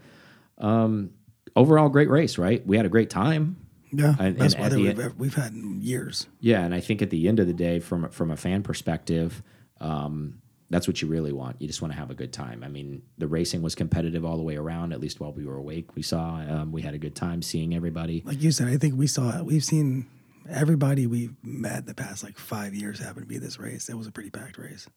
[0.58, 1.12] Um,
[1.56, 2.66] overall, great race, right?
[2.66, 3.58] We had a great time.
[3.94, 6.28] Yeah, And- best and weather we've, end- we've had in years.
[6.40, 9.44] Yeah, and I think at the end of the day, from from a fan perspective,
[9.82, 10.41] um,
[10.72, 11.62] that's what you really want.
[11.62, 12.64] You just want to have a good time.
[12.64, 14.94] I mean, the racing was competitive all the way around.
[14.94, 17.76] At least while we were awake, we saw um, we had a good time seeing
[17.76, 18.24] everybody.
[18.26, 20.08] Like you said, I think we saw we've seen
[20.50, 23.90] everybody we've met the past like five years happen to be this race.
[23.90, 24.88] It was a pretty packed race.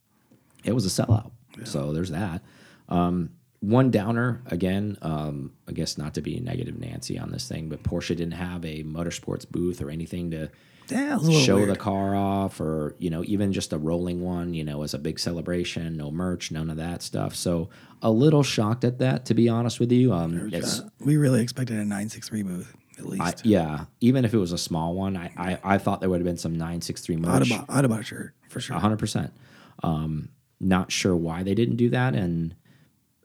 [0.65, 1.33] it was a sellout.
[1.65, 2.43] So there's that.
[2.89, 4.97] Um, one downer again.
[5.03, 8.65] Um, I guess not to be negative Nancy on this thing, but Porsche didn't have
[8.65, 10.51] a motorsports booth or anything to
[10.88, 11.70] Yeah, it was a little show weird.
[11.70, 14.55] the car off, or you know, even just a rolling one.
[14.55, 15.97] You know, as a big celebration.
[15.97, 17.35] No merch, none of that stuff.
[17.35, 17.70] So
[18.03, 20.12] a little shocked at that, to be honest with you.
[20.12, 20.51] Um,
[21.01, 23.23] we really expected a 963 booth at least.
[23.23, 26.20] I, yeah, even if it was a small one, I I, I thought there would
[26.20, 27.49] have been some nine six three I'd merch.
[27.49, 28.77] have, bought, I'd have bought a shirt for sure.
[28.77, 29.33] hundred percent.
[29.83, 32.55] Um, not sure why they didn't do that, and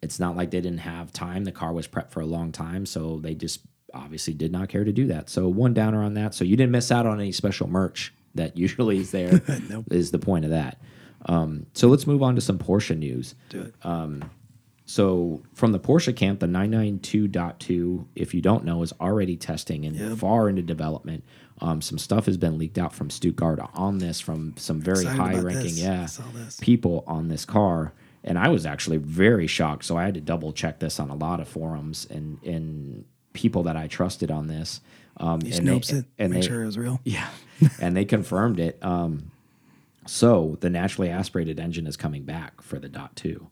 [0.02, 1.44] it's not like they didn't have time.
[1.44, 3.62] The car was prepped for a long time, so they just
[3.94, 5.30] obviously did not care to do that.
[5.30, 6.34] So one downer on that.
[6.34, 9.42] So you didn't miss out on any special merch that usually is there.
[9.48, 9.86] Is Nope.
[10.12, 10.80] the point of that.
[11.26, 13.36] Um, so let's move on to some Porsche news.
[13.50, 13.76] Do it.
[14.86, 19.96] So from the Porsche camp, the 992.2, if you don't know, is already testing and
[19.96, 20.18] Yep.
[20.18, 21.24] far into development.
[21.62, 25.20] Um, some stuff has been leaked out from Stuttgart on this from some very Excited
[25.20, 26.58] high ranking yeah I saw this.
[26.62, 27.94] people on this car.
[28.24, 29.86] And I was actually very shocked.
[29.86, 33.06] So I had to double check this on a lot of forums and, and
[33.40, 34.82] people that I trusted on this.
[35.18, 37.00] Um, You and they- snopes it, and make they- sure it was real.
[37.04, 37.30] yeah,
[37.82, 38.78] and they confirmed it.
[38.84, 39.32] Um,
[40.06, 43.48] so the naturally aspirated engine is coming back for the Dot Two.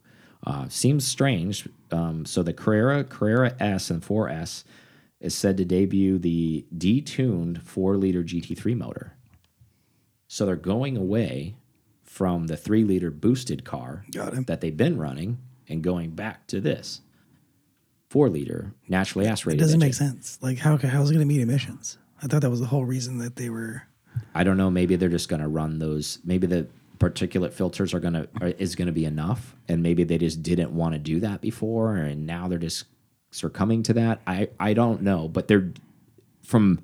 [0.46, 1.68] Uh, seems strange.
[1.90, 4.64] Um, so the Carrera, Carrera S, and 4S
[5.20, 9.14] is said to debut the detuned four-liter GT3 motor.
[10.28, 11.56] So they're going away
[12.04, 17.00] from the three-liter boosted car that they've been running and going back to this
[18.10, 19.60] four-liter naturally aspirated.
[19.60, 20.38] It doesn't make sense.
[20.40, 21.98] Like how how is it going to meet emissions?
[22.22, 23.82] I thought that was the whole reason that they were.
[24.34, 24.70] I don't know.
[24.70, 26.18] Maybe they're just going to run those.
[26.24, 26.66] Maybe the
[26.98, 28.28] particulate filters are going to
[28.60, 31.96] is going to be enough, and maybe they just didn't want to do that before,
[31.96, 32.84] and now they're just
[33.30, 34.20] succumbing to that.
[34.26, 35.72] I I don't know, but they're
[36.42, 36.80] from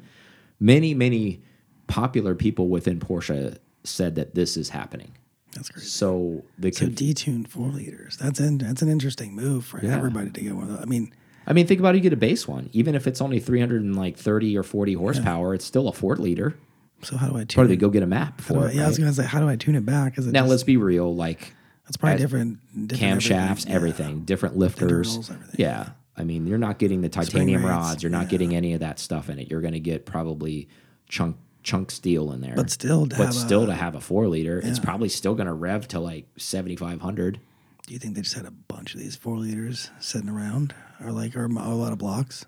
[0.60, 1.42] many many
[1.86, 5.12] popular people within Porsche said that this is happening.
[5.54, 5.86] That's crazy.
[5.88, 8.16] So the So detuned four liters.
[8.16, 9.96] That's an that's an interesting move for Yeah.
[9.96, 10.80] everybody to get one of those.
[10.82, 11.12] I mean,
[11.46, 11.98] I mean, think about it.
[11.98, 14.62] You get a base one, even if it's only three hundred and like thirty or
[14.62, 16.56] forty horsepower, it's still a four liter.
[17.02, 17.48] so how do I tune?
[17.56, 17.78] Probably it?
[17.78, 18.74] go get a map for I- it.
[18.76, 20.16] yeah, I was going to say, how do I tune it back?
[20.18, 21.14] Is it Now just- let's be real.
[21.14, 21.54] Like
[21.86, 22.88] It's probably different.
[22.88, 23.68] different camshafts, everything.
[23.68, 23.74] Yeah.
[23.76, 25.08] everything, different lifters.
[25.16, 25.56] Internals, everything.
[25.58, 25.88] Yeah.
[26.16, 28.02] I mean, you're not getting the titanium rods.
[28.02, 28.28] You're not yeah.
[28.30, 29.50] getting any of that stuff in it.
[29.50, 30.68] You're going to get probably
[31.08, 32.54] chunk chunk steel in there.
[32.54, 35.34] But still, to but have still a, to have a four liter, it's probably still
[35.34, 37.40] going to rev to like 7,500.
[37.86, 40.74] Do you think they just had a bunch of these four liters sitting around,
[41.04, 42.46] or like, or a lot of blocks?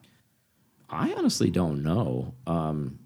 [0.88, 2.34] I honestly don't know.
[2.46, 3.00] Um,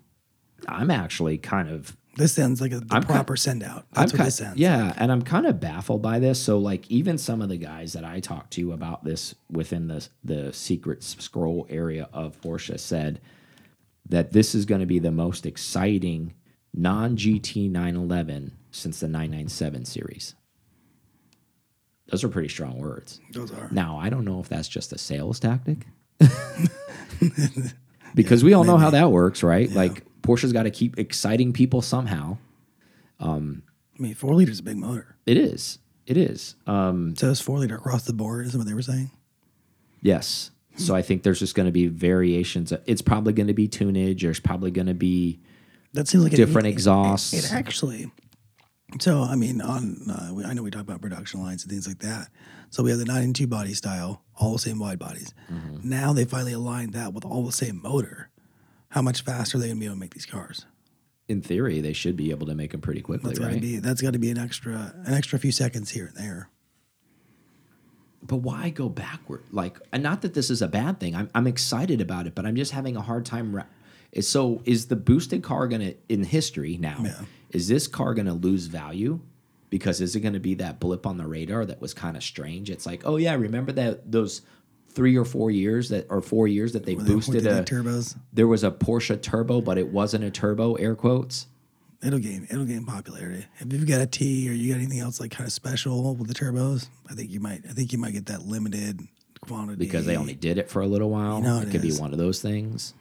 [0.69, 3.87] I'm actually kind of This sounds like a, the I'm proper send out.
[3.95, 4.59] I'm That's what kind, this sounds.
[4.59, 6.41] yeah, and I'm kind of baffled by this.
[6.41, 10.07] So, like, even some of the guys that I talked to about this within the
[10.23, 13.21] the secret scroll area of Porsche said
[14.11, 16.35] that this is going to be the most exciting
[16.75, 20.35] non GT 911 since the 997 series.
[22.09, 23.21] Those are pretty strong words.
[23.33, 23.69] those are.
[23.71, 25.87] Now, I don't know if that's just a sales tactic.
[28.15, 29.71] because we all know how that works, right?
[29.71, 32.39] Like Porsche's got to keep exciting people somehow.
[33.21, 33.39] I
[34.03, 35.17] mean, four liters is a big motor.
[35.27, 35.79] It is.
[36.07, 36.57] It is.
[36.67, 38.47] Um, So it's four liter across the board.
[38.47, 39.11] Is what they were saying.
[40.03, 40.51] yes.
[40.81, 42.73] So I think there's just going to be variations.
[42.87, 44.23] It's probably going to be tunage.
[44.23, 45.41] There's probably going to be
[45.93, 47.33] That seems like different it, exhausts.
[47.33, 48.11] It, it actually.
[49.01, 51.87] So I mean, on uh, we, I know we talk about production lines and things
[51.87, 52.29] like that.
[52.71, 55.33] So we have the nine and two body style, all the same wide bodies.
[55.53, 55.89] Mm-hmm.
[55.89, 58.31] Now they finally aligned that with all the same motor.
[58.89, 60.67] How much faster are they gonna be able to make these cars?
[61.31, 63.61] in theory, they should be able to make them pretty quickly, That's to right?
[63.61, 66.51] be that's got to be an extra an extra few seconds here and there.
[68.23, 69.43] But why go backward?
[69.51, 71.15] Like, and not that this is a bad thing.
[71.17, 73.63] I'm, I'm excited about it, but I'm just having a hard time.
[74.21, 77.21] So, is the boosted car going to, in history now, Yeah.
[77.51, 79.21] is this car going to lose value?
[79.71, 82.25] Because is it going to be that blip on the radar that was kind of
[82.25, 82.71] strange?
[82.71, 84.43] It's like, oh yeah, remember that those
[84.89, 88.17] three or four years that, or four years that they Where boosted they a turbos.
[88.33, 90.75] there was a Porsche turbo, but it wasn't a turbo.
[90.75, 91.47] Air quotes.
[92.03, 93.47] It'll gain it'll gain popularity.
[93.59, 96.29] If you've got a T or you got anything else like kind of special with
[96.29, 99.01] the turbos, I think you might I think you might get that limited
[99.41, 101.39] quantity because they only did it for a little while.
[101.39, 102.95] You know it it could be one of those things.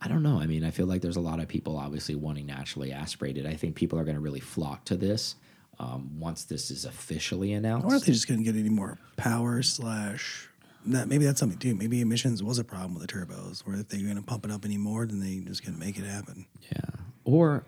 [0.00, 0.40] I don't know.
[0.40, 3.46] I mean, I feel like there's a lot of people obviously wanting naturally aspirated.
[3.46, 5.36] I think people are going to really flock to this
[5.78, 8.06] um, once this is officially I wonder if announced.
[8.06, 10.48] they just couldn't get any more power slash
[10.86, 11.74] that maybe that's something too.
[11.74, 14.50] Maybe emissions was a problem with the turbos, where if they're going to pump it
[14.50, 16.46] up anymore, then they just couldn't make it happen.
[16.72, 16.90] Yeah.
[17.24, 17.64] Or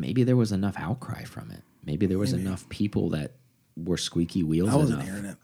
[0.00, 1.62] maybe there was enough outcry from it.
[1.84, 2.46] Maybe there was Maybe.
[2.46, 3.32] enough people that
[3.76, 5.08] were squeaky wheels I wasn't enough.
[5.08, 5.36] hearing it.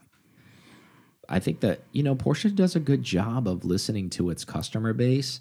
[1.29, 4.93] I think that you know Porsche does a good job of listening to its customer
[4.93, 5.41] base.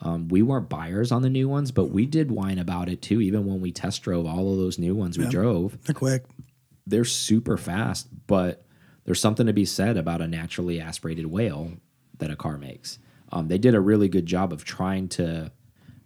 [0.00, 3.20] Um, we weren't buyers on the new ones, but we did whine about it too.
[3.20, 6.24] Even when we test drove all of those new ones we drove, They're quick.
[6.86, 8.08] they're super fast.
[8.26, 8.64] But
[9.04, 11.72] there's something to be said about a naturally aspirated wail
[12.18, 12.98] that a car makes.
[13.32, 15.52] Um, they did a really good job of trying to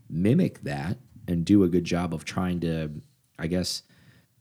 [0.08, 2.90] mimic that and do a good job of trying to,
[3.38, 3.82] I guess,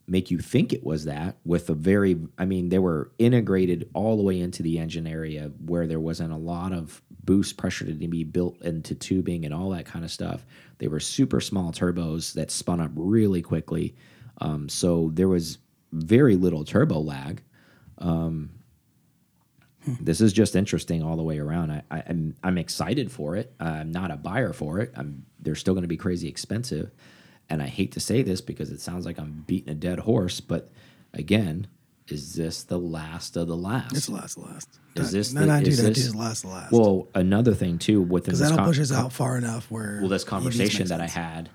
[0.07, 4.15] make you think it was that with a very i mean they were integrated all
[4.15, 7.93] the way into the engine area where there wasn't a lot of boost pressure to
[7.93, 10.45] be built into tubing and all that kind of stuff.
[10.79, 13.95] They were super small turbos that spun up really quickly.
[14.41, 15.59] Um, so there was
[15.91, 17.43] very little turbo lag.
[17.99, 18.49] Um,
[19.87, 20.03] Hmm.
[20.03, 21.71] this is just interesting all the way around.
[21.71, 23.53] I, I, I'm I'm excited for it.
[23.59, 24.91] I'm not a buyer for it.
[24.95, 26.91] I'm they're still going to be crazy expensive,
[27.49, 30.41] and I hate to say this because it sounds like I'm beating a dead horse,
[30.41, 30.69] but
[31.13, 31.67] again,
[32.07, 33.95] is this the last of the last?
[33.95, 34.79] It's the last, last.
[34.95, 36.71] Is this no, the- not is dude, this- is last, last.
[36.71, 39.99] Well, another thing too within because that'll push us out far enough where.
[40.01, 41.49] Well, this conversation that I had,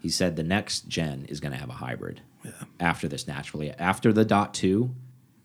[0.00, 2.22] he said the next gen is going to have a hybrid.
[2.44, 2.52] Yeah.
[2.80, 4.94] After this, naturally, after the dot two,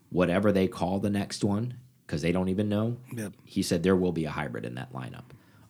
[0.10, 1.74] whatever they call the next one,
[2.14, 2.96] because they don't even know.
[3.12, 3.34] Yep.
[3.44, 5.24] He said there will be a hybrid in that lineup.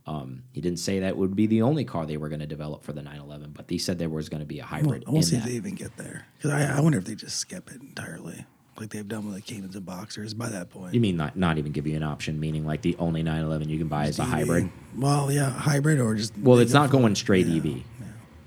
[0.06, 2.84] Um, he didn't say that would be the only car they were going to develop
[2.84, 5.24] for the 911, but he said there was going to be a hybrid we'll in
[5.24, 5.44] see that.
[5.44, 6.26] if they even get there.
[6.36, 8.46] Because I, I wonder if they just skip it entirely,
[8.78, 10.38] like they've done with the Caymans and Boxsters.
[10.38, 12.98] By that point, you mean not not even give you an option, meaning like the
[13.00, 14.28] only 911 you can buy is a EV.
[14.28, 14.70] hybrid?
[14.98, 16.38] Well, yeah, hybrid or just.
[16.38, 17.66] Well, it's not going straight yeah, EV.
[17.66, 17.84] yeah.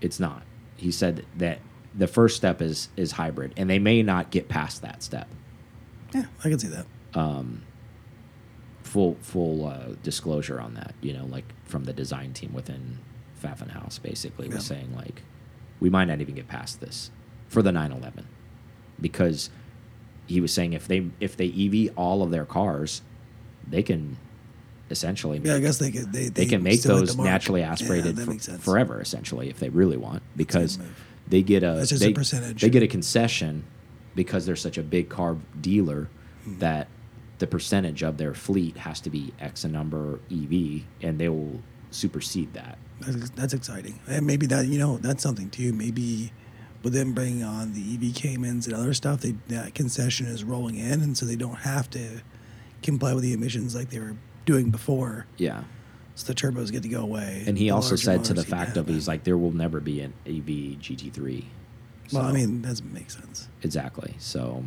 [0.02, 0.42] It's not.
[0.76, 1.60] He said that
[1.94, 5.28] the first step is is hybrid, and they may not get past that step.
[6.12, 6.84] Yeah, I can see that.
[8.96, 12.98] Full full uh, disclosure on that, you know, like from the design team within
[13.42, 15.20] Zuffenhausen, basically was saying like,
[15.80, 17.10] we might not even get past this
[17.48, 18.26] for the 911,
[18.98, 19.50] because
[20.26, 23.02] he was saying if they if they EV all of their cars,
[23.68, 24.16] they can
[24.90, 26.10] essentially Yeah, I guess they could.
[26.10, 28.64] They, they can make those naturally aspirated that for- makes sense.
[28.64, 30.78] forever, essentially, if they really want, because
[31.28, 32.62] they get a That's just a they, percentage.
[32.62, 33.64] They get a concession
[34.14, 36.08] because they're such a big car dealer
[36.44, 36.58] Hmm.
[36.60, 36.88] that
[37.38, 41.60] the percentage of their fleet has to be X a number EV, and they will
[41.90, 42.78] supersede that.
[43.00, 45.72] That's, that's exciting, and maybe that you know that's something too.
[45.72, 46.32] Maybe
[46.82, 50.76] with them bringing on the EV Caymans and other stuff, they that concession is rolling
[50.76, 52.22] in, and so they don't have to
[52.82, 55.26] comply with the emissions like they were doing before.
[55.38, 55.64] Yeah,
[56.14, 57.42] So the turbos get to go away.
[57.46, 60.12] and he also said to the fact of he's like there will never be an
[60.26, 61.44] EV GT3.
[62.12, 63.48] well, I mean, that makes sense.
[63.62, 64.14] Exactly.
[64.18, 64.64] So,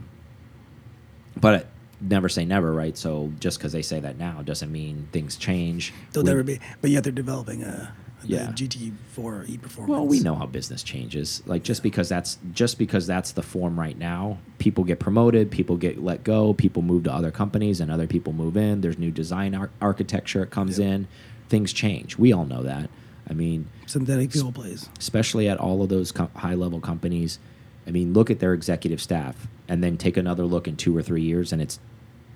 [1.40, 1.68] but
[2.02, 2.98] never say never, right?
[2.98, 5.94] So just because they say that now doesn't mean things change.
[6.14, 8.52] They'll We- never be, but yet they're developing uh, a, a Yeah.
[8.52, 9.90] GT4 E performance.
[9.92, 11.42] Well, we know how business changes.
[11.46, 15.78] Like just because that's just because that's the form right now, people get promoted, people
[15.78, 18.82] get let go, people move to other companies, and other people move in.
[18.82, 20.88] There's new design ar architecture comes Yep.
[20.88, 21.08] in.
[21.50, 22.18] Things change.
[22.18, 22.90] We all know that.
[23.30, 24.90] I mean, synthetic fuel plays.
[25.00, 27.40] especially at all of those high level companies.
[27.88, 31.02] I mean, look at their executive staff and then take another look in two or
[31.02, 31.80] three years, and it's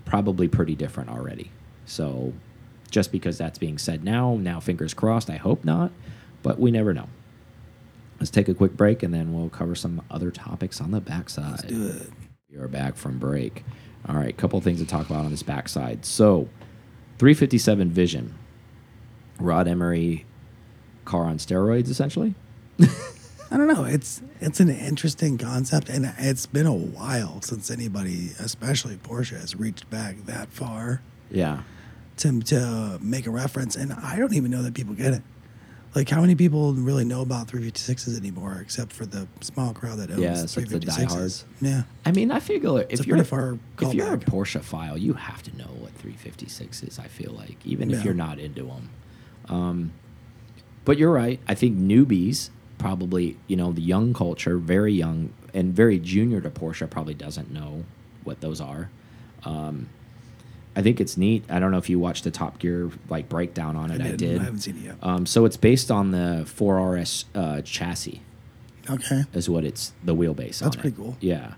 [0.05, 1.51] probably pretty different already.
[1.85, 2.33] So,
[2.91, 5.91] just because that's being said now, now fingers crossed, I hope not,
[6.43, 7.07] but we never know.
[8.19, 11.51] Let's take a quick break and then we'll cover some other topics on the backside.
[11.51, 12.09] Let's do it.
[12.51, 13.65] We are back from break.
[14.07, 16.05] All right, couple things to talk about on this backside.
[16.05, 16.49] So,
[17.17, 18.35] 357 Vision,
[19.39, 20.25] Rod Emory
[21.05, 22.35] car on steroids, essentially.
[23.53, 23.83] I don't know.
[23.83, 29.55] It's it's an interesting concept, and it's been a while since anybody, especially Porsche, has
[29.55, 31.61] reached back that far Yeah.
[32.17, 33.75] to to make a reference.
[33.75, 35.21] And I don't even know that people get it.
[35.93, 40.09] Like, how many people really know about 356s anymore, except for the small crowd that
[40.09, 40.97] owns Yeah, it's like the 356s?
[40.97, 41.45] diehards.
[41.61, 44.17] Yeah, I mean, I figure if a you're far if you're a.
[44.17, 46.97] Porsche file, you have to know what 356 is.
[46.97, 48.89] I feel like even if you're not into them.
[49.47, 49.91] Um,
[50.85, 51.39] but you're right.
[51.47, 52.49] I think newbies
[52.83, 57.51] probably, you know, the young culture, very young and very junior to Porsche, probably doesn't
[57.51, 57.85] know
[58.23, 58.89] what those are.
[59.43, 59.89] Um,
[60.75, 61.43] I think it's neat.
[61.49, 63.95] I don't know if you watched the Top Gear like breakdown on it.
[64.01, 64.17] I, didn't.
[64.17, 64.41] did.
[64.41, 64.95] I haven't seen it yet.
[65.01, 68.21] Um, so it's based on the 4RS uh, chassis
[68.89, 70.59] okay, is what it's the wheelbase.
[70.59, 70.97] That's pretty it.
[70.97, 71.15] cool.
[71.19, 71.53] Yeah.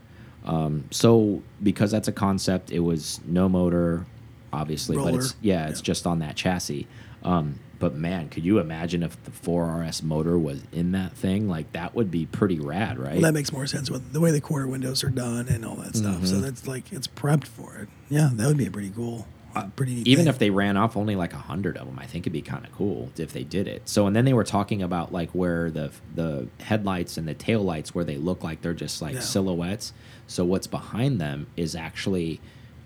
[0.45, 4.05] Um, so because that's a concept, it was no motor,
[4.53, 5.83] obviously, but it's yeah, it's Yeah.
[5.85, 6.85] just on that chassis.
[7.23, 11.47] Um, but man, could you imagine if the 4RS motor was in that thing?
[11.49, 13.13] Like that would be pretty rad, right?
[13.13, 15.75] well, that makes more sense with the way the quarter windows are done and all
[15.77, 16.15] that stuff.
[16.17, 16.25] Mm-hmm.
[16.25, 17.89] So that's like it's prepped for it.
[18.09, 20.29] Yeah, that would be a pretty cool, uh, pretty neat even thing.
[20.29, 22.65] if they ran off only like a hundred of them, I think it'd be kind
[22.65, 23.87] of cool if they did it.
[23.89, 27.61] So, and then they were talking about like where the the headlights and the tail
[27.63, 29.19] lights where they look like they're just like Yeah.
[29.21, 29.93] silhouettes.
[30.27, 32.41] So what's behind them is actually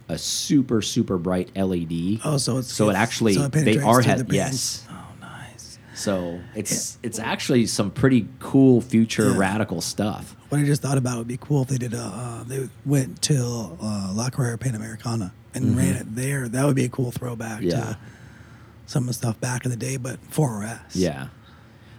[0.10, 2.20] a super super bright LED.
[2.26, 4.86] Oh, so it's so it actually so it they are head the yes.
[4.90, 5.80] Oh, nice.
[5.96, 9.38] So it's it's actually some pretty cool future Yeah.
[9.38, 10.36] radical stuff.
[10.50, 12.02] What I just thought about would be cool if they did a.
[12.02, 16.50] Uh, they went to uh, La Carrera Panamericana and ran it there.
[16.50, 17.62] That would be a cool throwback.
[17.62, 17.80] Yeah.
[17.80, 17.98] to
[18.88, 20.80] some of the stuff back in the day, but 4RS.
[20.96, 21.28] Yeah.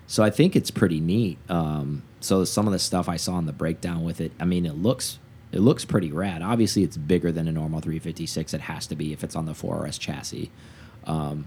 [0.09, 1.39] So I think it's pretty neat.
[1.49, 4.67] Um, so some of the stuff I saw in the breakdown with it, I mean,
[4.67, 5.21] it looks
[5.53, 6.43] it looks pretty rad.
[6.43, 8.55] Obviously, it's bigger than a normal 356.
[8.55, 10.51] It has to be if it's on the 4RS chassis.
[11.05, 11.47] Um,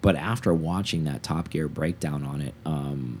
[0.00, 3.20] but after watching that Top Gear breakdown on it, um,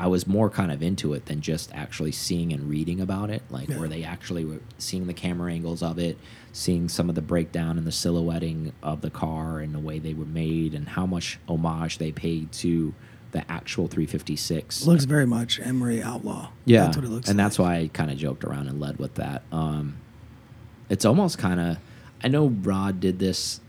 [0.00, 3.42] I was more kind of into it than just actually seeing and reading about it.
[3.50, 3.78] Like Yeah.
[3.78, 6.18] where they actually were seeing the camera angles of it,
[6.52, 10.14] seeing some of the breakdown and the silhouetting of the car and the way they
[10.14, 12.94] were made and how much homage they paid to
[13.32, 14.86] the actual 356.
[14.86, 16.50] looks very much Emory Outlaw.
[16.64, 17.44] Yeah, that's what it looks and like.
[17.44, 19.42] that's why I kind of joked around and led with that.
[19.52, 19.96] Um,
[20.88, 21.76] it's almost kind of.
[22.24, 23.60] I know Rod did this,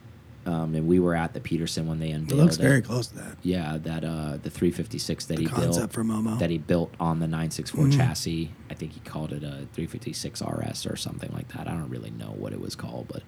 [0.45, 2.39] um, and we were at the Peterson when they unveiled.
[2.39, 3.37] It looks very close to that.
[3.43, 6.39] Yeah, that uh, the 356 that The he built for Momo.
[6.39, 7.97] that he built on the 964 Mhm.
[7.97, 8.51] chassis.
[8.69, 11.67] I think he called it a 356 RS or something like that.
[11.67, 13.23] I don't really know what it was called, but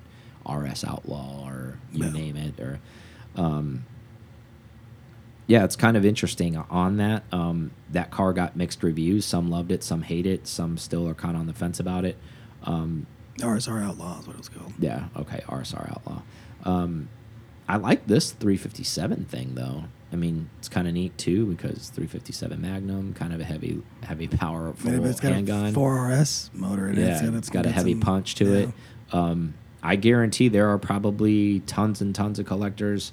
[0.50, 2.60] RS Outlaw or you name it.
[2.60, 2.80] Or,
[3.36, 3.84] um,
[5.52, 7.24] yeah, it's kind of interesting on that.
[7.34, 9.26] Um, that car got mixed reviews.
[9.26, 12.06] Some loved it, some hate it, some still are kind of on the fence about
[12.06, 12.18] it.
[12.64, 13.06] Um,
[13.38, 14.72] RSR Outlaw is what it was called.
[14.80, 16.22] yeah, okay, RSR Outlaw.
[16.64, 17.10] Um,
[17.68, 19.84] I like this 357 thing though.
[20.14, 24.30] I mean, it's kind of neat too because 357 Magnum, kind of a heavy, heavy
[24.30, 25.66] powerful Maybe it's got handgun.
[25.66, 27.02] a 4RS motor in it.
[27.02, 28.60] yeah, got it's got a heavy some- punch to yeah.
[28.60, 28.70] it.
[29.12, 33.12] Um, I guarantee there are probably tons and tons of collectors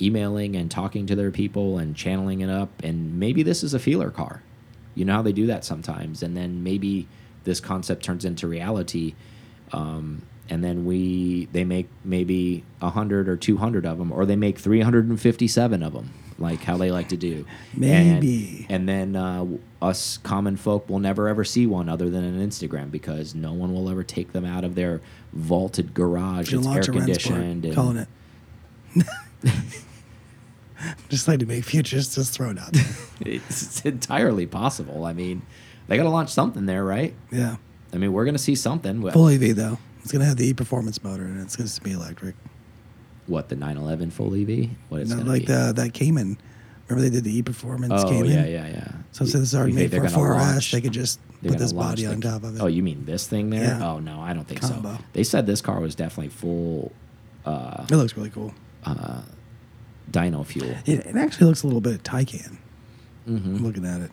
[0.00, 2.70] emailing and talking to their people and channeling it up.
[2.82, 4.42] And maybe this is a feeler car.
[4.94, 6.22] You know how they do that sometimes.
[6.22, 7.08] And then maybe
[7.44, 9.14] this concept turns into reality.
[9.72, 14.58] Um, and then we they make maybe 100 or 200 of them or they make
[14.58, 17.46] 357 of them like how they like to do
[17.76, 18.66] Maybe.
[18.68, 19.46] and, and then uh,
[19.80, 23.72] us common folk will never ever see one other than an instagram because no one
[23.72, 25.00] will ever take them out of their
[25.32, 28.08] vaulted garage it's air launch a Rennsport, conditioned and calling it.
[31.08, 32.70] Just like to make futures, just thrown out.
[33.20, 35.42] it's entirely possible i mean
[35.88, 37.56] they got to launch something there right yeah.
[37.92, 39.78] i mean we're going to see something Full EV though.
[40.02, 42.34] It's gonna have the E performance motor and it's gonna be electric.
[43.26, 46.38] what the 911 full ev what it's No, like be the that Cayman.
[46.88, 48.30] Remember they did the E performance oh Cayman.
[48.30, 51.58] yeah yeah yeah So since it's already made for 4RS, launch- they could just put
[51.58, 52.62] this body the- on top of it.
[52.62, 53.64] Oh, you mean this thing there?
[53.78, 53.86] Yeah.
[53.86, 54.96] Oh no, I don't think Combo.
[54.96, 55.04] so.
[55.12, 56.92] They said this car was definitely full
[57.44, 58.54] uh, It looks really cool.
[58.84, 59.20] uh,
[60.12, 60.74] dyno fuel.
[60.86, 62.56] It, it actually looks a little bit Taycan.
[63.26, 64.10] hmm I'm looking at it.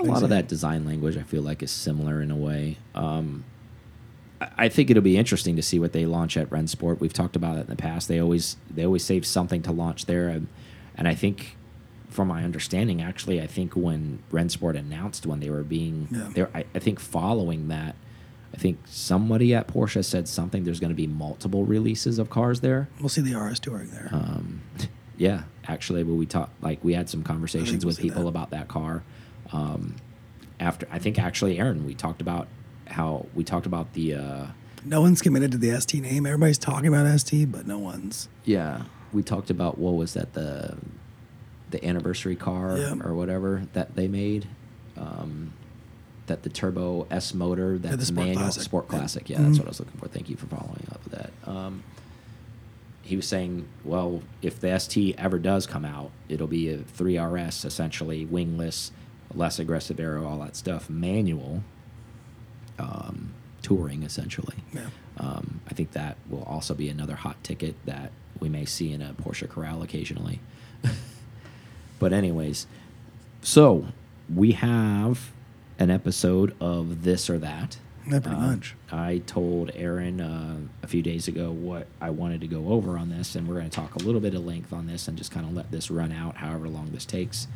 [0.00, 2.78] A lot of that design language, I feel like, is similar in a way.
[2.94, 3.44] Um,
[4.40, 7.00] I- I think it'll be interesting to see what they launch at Rennsport.
[7.00, 8.08] We've talked about it in the past.
[8.08, 10.46] They always they always save something to launch there, and,
[10.94, 11.56] and I think,
[12.08, 16.30] from my understanding, actually, I think when Rennsport announced when they were being Yeah.
[16.34, 17.94] there, I, I think following that,
[18.54, 20.64] I think somebody at Porsche said something.
[20.64, 22.88] There's going to be multiple releases of cars there.
[23.00, 24.08] We'll see the RS touring there.
[24.12, 24.62] Um,
[25.20, 28.28] yeah, actually, but we talked like we had some conversations with people that.
[28.28, 29.02] about that car.
[29.52, 29.96] Um,
[30.58, 32.48] after I think actually, Aaron, we talked about
[32.86, 34.46] how we talked about the uh,
[34.84, 36.24] no one's committed to the ST name.
[36.24, 38.28] Everybody's talking about ST, but no one's.
[38.44, 40.76] yeah we talked about what was that the
[41.70, 42.94] the anniversary car Yeah.
[43.04, 44.46] or whatever that they made.
[44.96, 45.52] Um,
[46.28, 48.62] that the turbo S motor, that's the Sport manual Classic.
[48.62, 49.28] sport classic.
[49.28, 49.58] Yeah, that's Mhm.
[49.58, 50.06] what I was looking for.
[50.08, 51.32] Thank you for following up with that.
[51.44, 51.82] Um,
[53.02, 57.64] he was saying, well, if the ST ever does come out, it'll be a 3RS,
[57.64, 58.92] essentially wingless,
[59.34, 61.62] less aggressive aero, all that stuff, manual,
[62.78, 63.32] um,
[63.62, 64.56] touring, essentially.
[64.72, 64.88] Yeah.
[65.18, 69.02] Um, I think that will also be another hot ticket that we may see in
[69.02, 70.40] a Porsche Corral occasionally.
[71.98, 72.66] but, anyways,
[73.42, 73.86] so
[74.34, 75.32] we have
[75.78, 77.78] an episode of this or that.
[78.06, 78.74] Yeah, pretty Um, much.
[78.90, 83.08] I told Aaron uh, a few days ago what I wanted to go over on
[83.10, 85.30] this, and we're going to talk a little bit of length on this and just
[85.30, 87.46] kind of let this run out, however long this takes.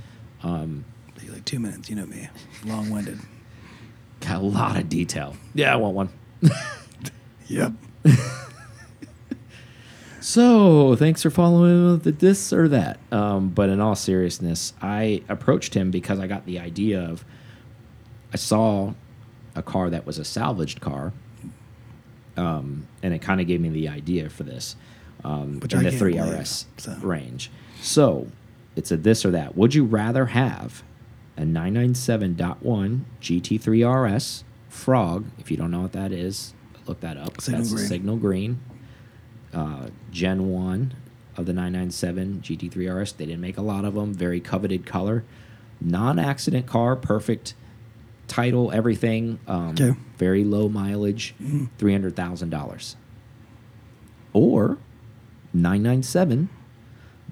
[0.42, 0.84] Um,
[1.30, 1.88] like two minutes.
[1.88, 2.28] You know me,
[2.64, 3.18] long winded.
[4.20, 5.36] got a lot of detail.
[5.54, 6.08] Yeah, I want one.
[7.46, 7.72] Yep.
[10.20, 12.98] So, thanks for following the this or that.
[13.12, 17.26] Um, but in all seriousness, I approached him because I got the idea of
[18.32, 18.94] I saw
[19.54, 21.12] a car that was a salvaged car,
[22.36, 24.76] um, and it kind of gave me the idea for this
[25.24, 26.96] um, Which in I the three believe, RS so.
[27.02, 27.50] range.
[27.80, 28.28] So,
[28.76, 29.56] it's a this or that.
[29.56, 30.82] Would you rather have
[31.36, 35.26] a 997.1 GT3 RS Frog?
[35.38, 36.54] If you don't know what that is,
[36.86, 37.40] look that up.
[37.40, 37.88] Signal That's a green.
[37.88, 38.60] signal green
[39.54, 40.94] uh, Gen 1
[41.36, 43.12] of the 997 GT3 RS.
[43.12, 44.12] They didn't make a lot of them.
[44.12, 45.24] Very coveted color.
[45.80, 47.54] Non accident car, perfect
[48.28, 49.38] title, everything.
[49.46, 49.94] Um, Okay.
[50.18, 51.68] Very low mileage, Mhm.
[51.78, 52.96] $300,000.
[54.32, 54.78] Or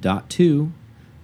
[0.01, 0.73] 997.2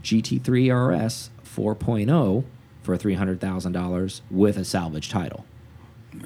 [0.02, 2.44] GT3 RS 4.0
[2.82, 5.44] for $300,000 with a salvage title.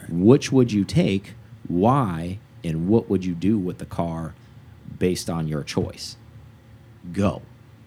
[0.09, 1.35] Which would you take?
[1.69, 2.39] Why?
[2.65, 4.35] And what would you do with the car
[4.99, 6.17] based on your choice?
[7.13, 7.43] Go.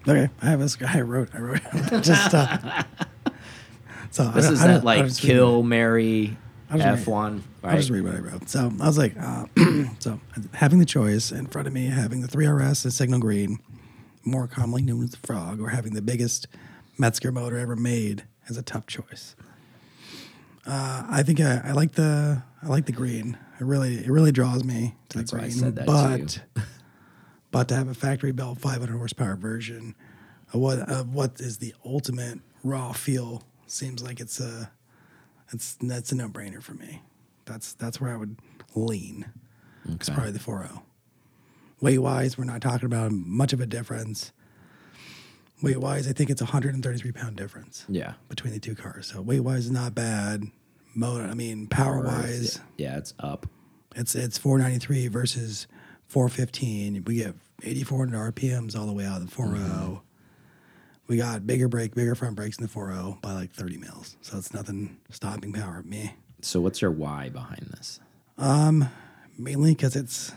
[0.08, 0.98] Okay, I have this guy.
[0.98, 1.30] I wrote.
[1.34, 1.62] I wrote
[2.04, 2.84] just uh,
[4.16, 6.38] So This is I that I like kill, marry,
[6.70, 8.48] I F one, I'll just read what I wrote.
[8.48, 9.46] So I was like, uh,
[10.00, 10.22] so
[10.54, 13.60] having the choice in front of me, having the 3RS and Signal Green,
[14.24, 16.48] more commonly known as the Frog, or having the biggest
[16.98, 19.36] Metzger motor ever made is a tough choice.
[20.66, 23.38] Uh, I think I, I like the I like the green.
[23.60, 25.86] It really it really draws me to That's the I green.
[25.86, 26.42] but too.
[27.52, 29.94] but to have a factory built 500 horsepower version
[30.54, 34.72] of what of what is the ultimate raw feel seems like it's a
[35.52, 37.02] it's that's a no brainer for me.
[37.46, 38.38] That's that's where I would
[38.76, 39.26] lean.
[39.88, 40.82] It's probably the 4.0.
[41.80, 44.32] Weight wise, we're not talking about much of a difference.
[45.62, 48.14] Weight wise, I think it's a 133 pound difference Yeah.
[48.28, 49.06] between the two cars.
[49.08, 50.44] So weight wise is not bad.
[50.96, 53.46] Motor, I mean, power wise, yeah, it's up.
[53.96, 55.68] it's it's 493 versus
[56.08, 57.04] 415.
[57.06, 59.52] We get 8400 RPMs all the way out of the 40.
[59.60, 59.96] Mm-hmm.
[61.08, 64.18] We got bigger brake, bigger front brakes in the 40 by like 30 mils.
[64.22, 66.16] So it's nothing stopping power me.
[66.42, 68.00] So what's your why behind this?
[68.38, 68.90] Um,
[69.38, 70.32] Mainly because it's,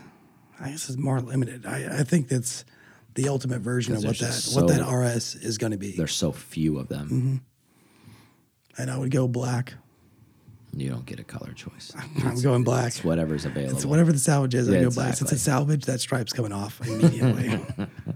[0.59, 1.65] I guess, it's more limited.
[1.65, 2.65] I, I think that's
[3.15, 5.95] the ultimate version of what that just what that RS is going to be.
[5.95, 7.07] There's so few of them.
[7.09, 8.81] Mm-hmm.
[8.81, 9.73] And I would go black.
[10.75, 11.93] You don't get a color choice.
[12.25, 12.87] I'm going black.
[12.87, 13.75] It's whatever's available.
[13.75, 15.15] It's whatever the salvage is, I Yeah, go black.
[15.15, 15.35] Since exactly.
[15.35, 17.59] it's salvage, that stripe's coming off immediately.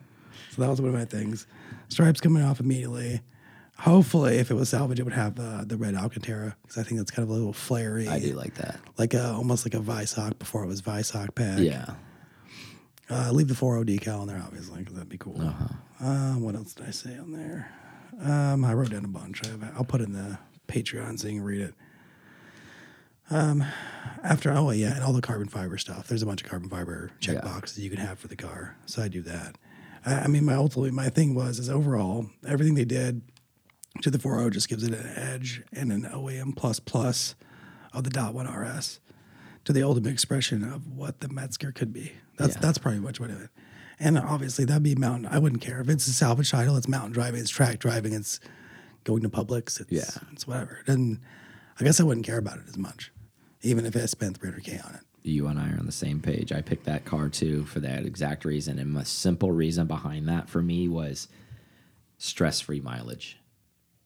[0.55, 1.47] so that was one of my things.
[1.89, 3.21] Stripes coming off immediately.
[3.79, 6.99] Hopefully, if it was salvage, it would have uh, the red Alcantara because I think
[6.99, 8.79] that's kind of a little flary, I do like that.
[8.97, 11.59] like a almost like a Weissach before it was Weissach pack.
[11.59, 11.95] Yeah.
[13.09, 15.41] Uh, leave the 4.0 decal on there, obviously, because that'd be cool.
[15.41, 15.67] Uh-huh.
[15.99, 17.69] Uh, what else did I say on there?
[18.21, 19.41] Um, I wrote down a bunch.
[19.45, 20.37] I have, I'll put in the
[20.67, 21.73] Patreon so you can read it.
[23.29, 23.63] Um,
[24.23, 26.07] after oh yeah, and all the carbon fiber stuff.
[26.07, 27.41] There's a bunch of carbon fiber check Yeah.
[27.41, 28.75] boxes you can have for the car.
[28.85, 29.57] So I do that.
[30.05, 33.21] I, I mean, my ultimately my thing was is overall everything they did
[34.01, 37.35] to the 4.0 just gives it an edge and an OEM plus plus
[37.93, 38.99] of the dot one RS
[39.65, 42.13] to the ultimate expression of what the Metzger could be.
[42.37, 42.61] That's Yeah.
[42.61, 43.49] that's pretty much what it.
[43.99, 45.27] And obviously that'd be mountain.
[45.31, 46.75] I wouldn't care if it's a salvage title.
[46.75, 47.39] It's mountain driving.
[47.39, 48.13] It's track driving.
[48.13, 48.39] It's
[49.03, 49.79] going to Publix.
[49.79, 50.09] It's, Yeah.
[50.31, 50.79] it's whatever.
[50.87, 51.19] And
[51.79, 53.11] I guess I wouldn't care about it as much,
[53.61, 55.01] even if I spent 300k on it.
[55.23, 56.51] You and I are on the same page.
[56.51, 58.77] I picked that car too for that exact reason.
[58.77, 61.27] And my simple reason behind that for me was
[62.17, 63.39] stress free mileage.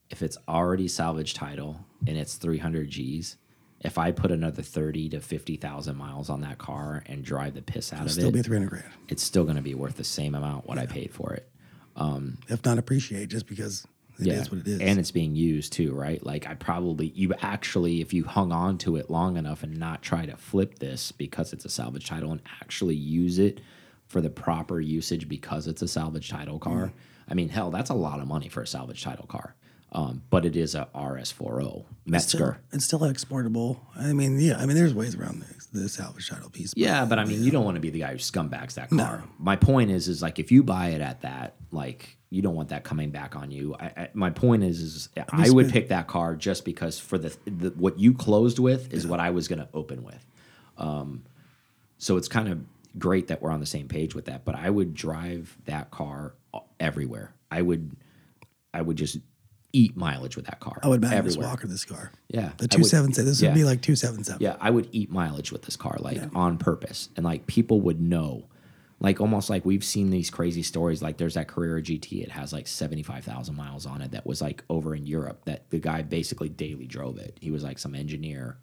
[0.09, 3.38] If it's already salvage title and it's 300 G's,
[3.82, 7.93] if I put another 30 to 50,000 miles on that car and drive the piss
[7.93, 10.03] out It'll of still it, be 300 grand, it's still going to be worth the
[10.03, 11.49] same amount what I paid for it.
[11.95, 13.86] Um, if not appreciate, just because
[14.20, 14.80] it is what it is.
[14.80, 16.24] And it's being used too, right?
[16.26, 20.01] Like I probably you actually if you hung on to it long enough and not
[20.01, 23.61] try to flip this because it's a salvage title and actually use it
[24.07, 26.88] for the proper usage because it's a salvage title car.
[26.88, 26.97] Mm-hmm.
[27.30, 29.55] I mean, hell, that's a lot of money for a salvage title car.
[29.93, 32.59] Um, but it is a RS40 It's still, Metzger.
[32.73, 33.79] it's still exportable.
[33.95, 34.57] I mean, yeah.
[34.57, 36.73] I mean, there's ways around the, the salvage title piece.
[36.75, 39.23] Yeah, but I mean, you don't want to be the guy who scumbags that car.
[39.39, 42.69] My point is, is like if you buy it at that, like you don't want
[42.69, 43.75] that coming back on you.
[43.79, 47.35] I, I, my point is, is I would pick that car just because for the,
[47.45, 50.25] the what you closed with is what I was going to open with.
[50.77, 51.23] Um,
[51.97, 52.59] so it's kind of
[52.99, 54.43] great that we're on the same page with that.
[54.43, 56.35] But I would drive that car
[56.79, 57.33] everywhere.
[57.49, 57.95] I would,
[58.73, 59.17] I would just
[59.78, 60.80] eat mileage with that car.
[60.82, 61.47] I would this everywhere.
[61.47, 62.11] Walker this car.
[62.30, 63.30] Yeah, The two seven seven.
[63.30, 63.49] This yeah.
[63.49, 64.41] would be like two seven seven.
[64.41, 68.01] Yeah, I would eat mileage with this car, like on purpose, and like people would
[68.01, 68.45] know,
[68.99, 71.01] like almost like we've seen these crazy stories.
[71.03, 74.11] Like there's that Carrera GT, it has like seventy five thousand miles on it.
[74.11, 75.45] That was like over in Europe.
[75.45, 77.38] That the guy basically daily drove it.
[77.39, 78.57] He was like some engineer,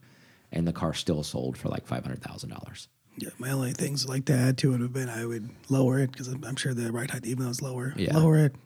[0.52, 2.88] and the car still sold for like five hundred thousand dollars.
[3.16, 6.00] Yeah, my only things like to add to it would have been I would lower
[6.00, 8.16] it because I'm, I'm sure the right height, even though it's lower, Yeah.
[8.18, 8.56] lower it,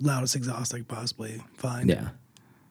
[0.00, 1.88] loudest exhaust I could possibly find.
[1.88, 2.08] Yeah,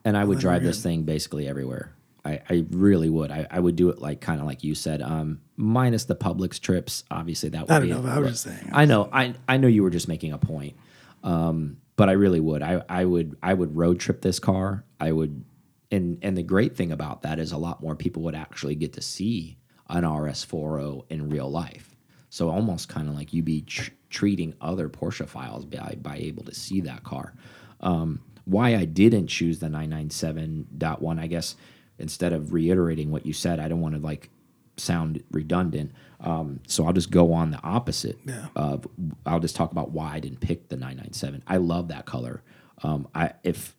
[0.05, 1.93] and I would drive this thing basically everywhere.
[2.25, 3.31] I, I really would.
[3.31, 6.59] I, I would do it like kind of like you said, um, minus the Publix
[6.59, 7.03] trips.
[7.11, 8.69] Obviously, that would I don't be know, it, I was just saying.
[8.71, 9.09] I know.
[9.11, 10.75] I I know you were just making a point,
[11.23, 12.63] um, but I really would.
[12.63, 14.85] I I would I would road trip this car.
[14.99, 15.43] I would,
[15.91, 18.93] and and the great thing about that is a lot more people would actually get
[18.93, 19.57] to see
[19.89, 21.95] an RS40 in real life.
[22.29, 23.65] So almost kind of like you be
[24.13, 27.33] treating other Porsche files by by able to see that car.
[27.81, 31.55] Um, why I didn't choose the 997.1, I guess
[31.97, 34.29] instead of reiterating what you said, I don't want to like
[34.77, 35.91] sound redundant.
[36.19, 38.17] Um, so I'll just go on the opposite.
[38.25, 38.47] Yeah.
[38.55, 38.87] Of
[39.25, 41.43] I'll just talk about why I didn't pick the 997.
[41.47, 42.43] I love that color.
[42.83, 43.75] Um, I if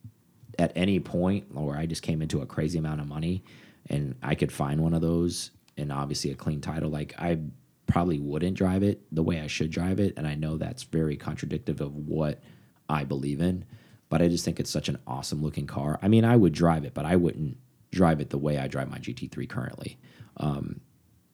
[0.59, 3.43] at any point or I just came into a crazy amount of money
[3.91, 7.39] and I could find one of those and obviously a clean title, like I
[7.87, 10.15] probably wouldn't drive it the way I should drive it.
[10.17, 12.41] And I know that's very contradictive of what
[12.89, 13.65] I believe in.
[14.11, 15.99] but I just think it's such an awesome looking car.
[16.01, 17.57] I mean, I would drive it, but I wouldn't
[17.91, 19.99] drive it the way I drive my GT3 currently.
[20.37, 20.81] Um,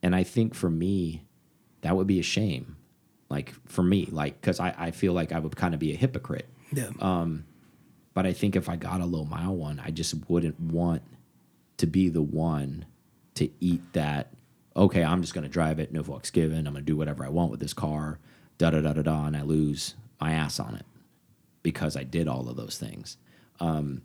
[0.02, 1.24] and I think for me,
[1.82, 2.76] that would be a shame.
[3.28, 5.96] Like for me, like because I, I feel like I would kind of be a
[5.96, 6.48] hypocrite.
[6.72, 6.90] Yeah.
[7.00, 7.44] Um,
[8.14, 11.02] but I think if I got a low mile one, I just wouldn't want
[11.78, 12.86] to be the one
[13.34, 14.32] to eat that.
[14.80, 16.66] Okay, I'm just going to drive it, no fucks given.
[16.66, 18.18] I'm going to do whatever I want with this car,
[18.56, 20.86] da da da da da, and I lose my ass on it
[21.62, 23.18] because I did all of those things.
[23.60, 24.00] Um,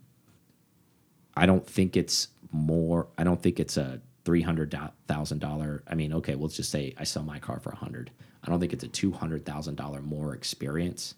[1.38, 3.07] I don't think it's more.
[3.17, 5.82] I don't think it's a three hundred thousand dollar.
[5.88, 8.11] I mean, okay, let's just say I sell my car for a hundred.
[8.43, 11.15] I don't think it's a two hundred thousand dollar more experience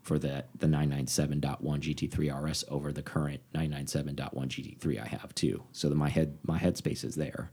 [0.00, 5.62] for the the 997.1 GT3 RS over the current 997.1 GT3 I have too.
[5.72, 7.50] So that my head my headspace is there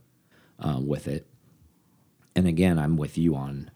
[0.58, 1.26] um, with it.
[2.34, 3.70] And again, I'm with you on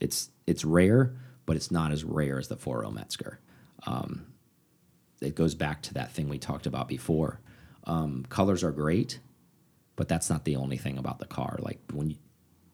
[0.00, 1.14] it's it's rare,
[1.46, 3.38] but it's not as rare as the 4.0 Metzger.
[3.86, 4.26] Um,
[5.20, 7.40] it goes back to that thing we talked about before.
[7.84, 9.18] Um, colors are great,
[9.96, 11.58] but that's not the only thing about the car.
[11.60, 12.16] Like when you,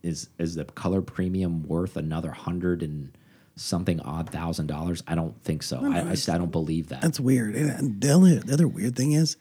[0.02, 3.16] is is the color premium worth another hundred and
[3.56, 5.02] something odd thousand dollars?
[5.06, 5.80] I don't think so.
[5.82, 7.00] I, I, I don't believe that.
[7.00, 7.54] That's weird.
[7.54, 9.36] And the only the other weird thing is,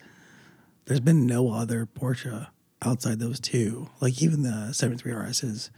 [0.85, 2.47] there's been no other Porsche
[2.85, 3.89] outside those two.
[3.99, 5.69] Like even the 73 RSs,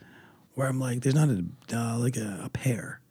[0.53, 1.43] where I'm like, there's not a
[1.73, 3.01] uh, like a, a pair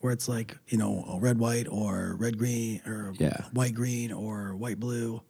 [0.00, 3.44] where it's like you know a red white or red green or Yeah.
[3.52, 5.22] white green or white blue.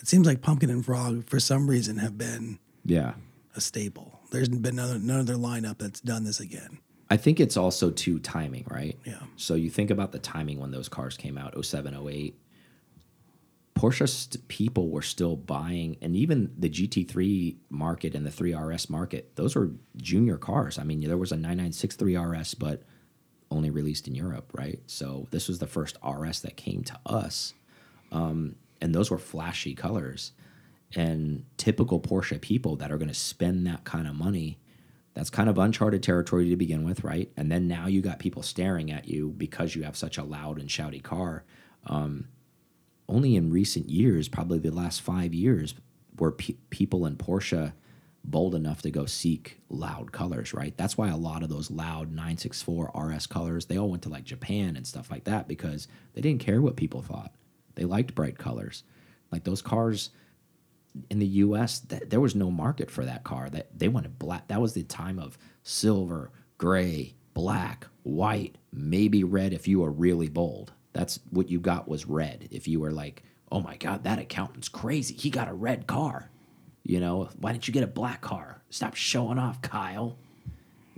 [0.00, 3.14] It seems like pumpkin and frog for some reason have been yeah.
[3.56, 4.20] a staple.
[4.30, 6.78] There's been none, none other lineup that's done this again.
[7.10, 8.96] I think it's also too timing, right?
[9.04, 9.18] Yeah.
[9.36, 12.36] So you think about the timing when those cars came out, 07, 08.
[13.78, 19.54] Porsche people were still buying, and even the GT3 market and the 3RS market, those
[19.54, 20.78] were junior cars.
[20.78, 22.82] I mean, there was a 9963 RS, but
[23.50, 24.80] only released in Europe, right?
[24.86, 27.54] So this was the first RS that came to us.
[28.10, 30.32] Um, and those were flashy colors.
[30.96, 34.58] And typical Porsche people that are going to spend that kind of money
[35.14, 37.30] that's kind of uncharted territory to begin with, right?
[37.36, 40.58] And then now you got people staring at you because you have such a loud
[40.58, 41.44] and shouty car.
[41.86, 42.28] Um,
[43.08, 45.74] only in recent years, probably the last five years,
[46.18, 47.72] were pe people in Porsche
[48.24, 50.76] bold enough to go seek loud colors, right?
[50.76, 54.24] That's why a lot of those loud 964 RS colors, they all went to like
[54.24, 57.32] Japan and stuff like that because they didn't care what people thought.
[57.74, 58.82] They liked bright colors.
[59.30, 60.10] Like those cars
[61.10, 63.48] in the U.S., th there was no market for that car.
[63.48, 64.48] That they wanted black.
[64.48, 70.28] That was the time of silver, gray, black, white, maybe red if you were really
[70.28, 70.72] bold.
[70.92, 72.48] That's what you got was red.
[72.50, 75.14] If you were like, oh my god, that accountant's crazy.
[75.14, 76.30] He got a red car.
[76.82, 78.62] You know, why didn't you get a black car?
[78.70, 80.16] Stop showing off, Kyle.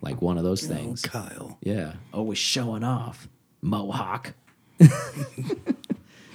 [0.01, 1.05] Like one of those things.
[1.07, 1.59] Oh, Kyle.
[1.63, 3.29] Yeah, always showing off.
[3.61, 4.35] Mohawk.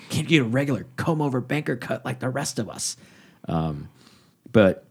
[0.09, 2.95] Can't get a regular comb over banker cut like the rest of us.
[3.47, 3.89] Um,
[4.51, 4.85] but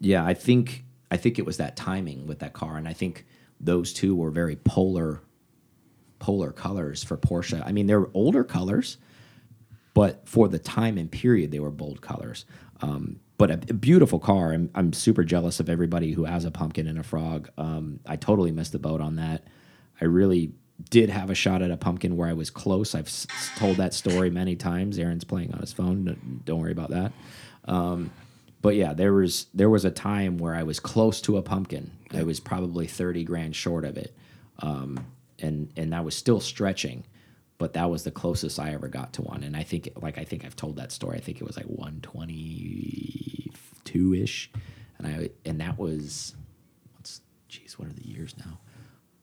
[0.00, 3.26] yeah, I think I think it was that timing with that car, and I think
[3.60, 5.20] those two were very polar
[6.18, 7.62] polar colors for Porsche.
[7.64, 8.98] I mean, they're older colors,
[9.94, 12.44] but for the time and period, they were bold colors.
[12.80, 14.52] Um, but a, a beautiful car.
[14.52, 17.50] I'm, I'm super jealous of everybody who has a pumpkin and a frog.
[17.58, 19.44] Um, I totally missed the boat on that.
[20.00, 20.52] I really
[20.90, 22.94] did have a shot at a pumpkin where I was close.
[22.94, 24.98] I've s told that story many times.
[24.98, 26.42] Aaron's playing on his phone.
[26.44, 27.12] Don't- worry about that.
[27.64, 28.10] Um,
[28.62, 31.90] but yeah, there was there was a time where I was close to a pumpkin.
[32.12, 34.14] I was probably thirty grand short of it,
[34.60, 35.06] um,
[35.40, 37.04] and and I was still stretching,
[37.58, 39.42] but that was the closest I ever got to one.
[39.42, 41.16] And I think like I think I've told that story.
[41.16, 43.50] I think it was like one twenty
[43.84, 44.50] two ish,
[44.98, 46.34] and I and that was
[46.94, 48.58] what's geez, what are the years now?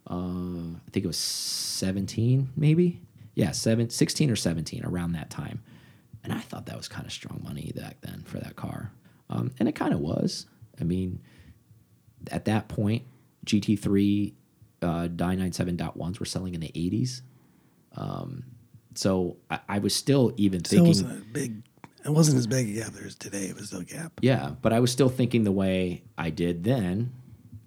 [0.09, 3.01] Uh, I think it was 17, maybe.
[3.35, 5.63] Yeah, seven, 16 or 17, around that time.
[6.23, 8.91] And I thought that was kind of strong money back then for that car.
[9.29, 10.45] Um, and it kind of was.
[10.79, 11.21] I mean,
[12.31, 13.03] at that point,
[13.45, 14.33] GT3
[14.83, 17.21] uh, 997.1s were selling in the 80s.
[17.95, 18.43] Um,
[18.95, 21.05] so I, I was still even thinking.
[21.05, 21.63] a big.
[22.05, 23.45] It wasn't as big a gap as today.
[23.45, 24.11] It was still a gap.
[24.21, 27.13] Yeah, but I was still thinking the way I did then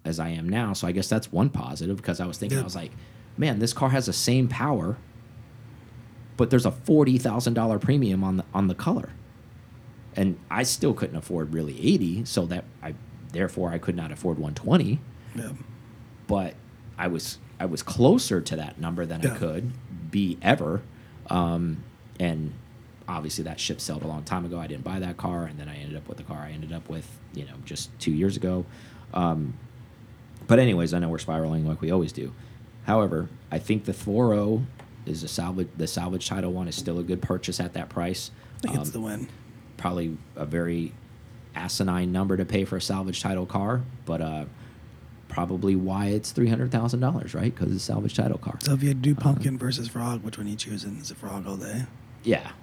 [0.05, 0.73] as I am now.
[0.73, 2.91] So I guess that's one positive because I was thinking, I was like,
[3.35, 4.97] man, this car has the same power,
[6.37, 9.09] but there's a forty thousand dollar premium on the on the color,
[10.15, 12.93] and I still couldn't afford really eighty, so that I
[13.33, 14.99] therefore I could not afford one twenty.
[15.35, 15.51] Yeah.
[16.27, 16.55] But
[16.97, 19.71] I was I was closer to that number than I could
[20.11, 20.81] be ever,
[21.29, 21.83] um,
[22.19, 22.53] and
[23.07, 24.59] obviously that ship sailed a long time ago.
[24.59, 26.73] I didn't buy that car, and then I ended up with the car I ended
[26.73, 28.65] up with, you know, just two years ago.
[29.13, 29.53] Um,
[30.47, 32.33] but anyways, I know we're spiraling like we always do.
[32.85, 34.65] However, I think the 4.0
[35.05, 35.69] is a salvage.
[35.77, 38.31] The salvage title one is still a good purchase at that price.
[38.57, 39.27] I think it's Um, the win.
[39.77, 40.93] probably a very
[41.55, 44.45] asinine number to pay for a salvage title car, but uh,
[45.37, 47.53] probably why it's three hundred thousand dollars, right?
[47.53, 48.57] Because it's a salvage title car.
[48.59, 50.97] So if you had to do uh, pumpkin versus frog, which one are you choosing?
[50.97, 51.83] Is it frog all day?
[52.23, 52.53] Yeah,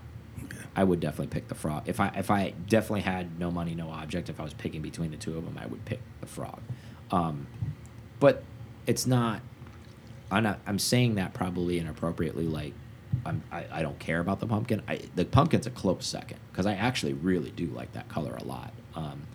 [0.42, 0.58] Okay.
[0.74, 1.84] I would definitely pick the frog.
[1.86, 5.12] If I if I definitely had no money, no object, if I was picking between
[5.12, 6.60] the two of them, I would pick the frog.
[7.12, 7.46] Um,
[8.18, 8.42] but
[8.88, 9.40] it's not.
[10.32, 10.58] I'm not.
[10.66, 12.48] I'm saying that probably inappropriately.
[12.48, 12.72] Like,
[13.24, 13.44] I'm.
[13.52, 14.82] I, I don't care about the pumpkin.
[14.88, 18.42] I, the pumpkin's a close second because I actually really do like that color a
[18.42, 18.72] lot.
[18.96, 19.28] Um,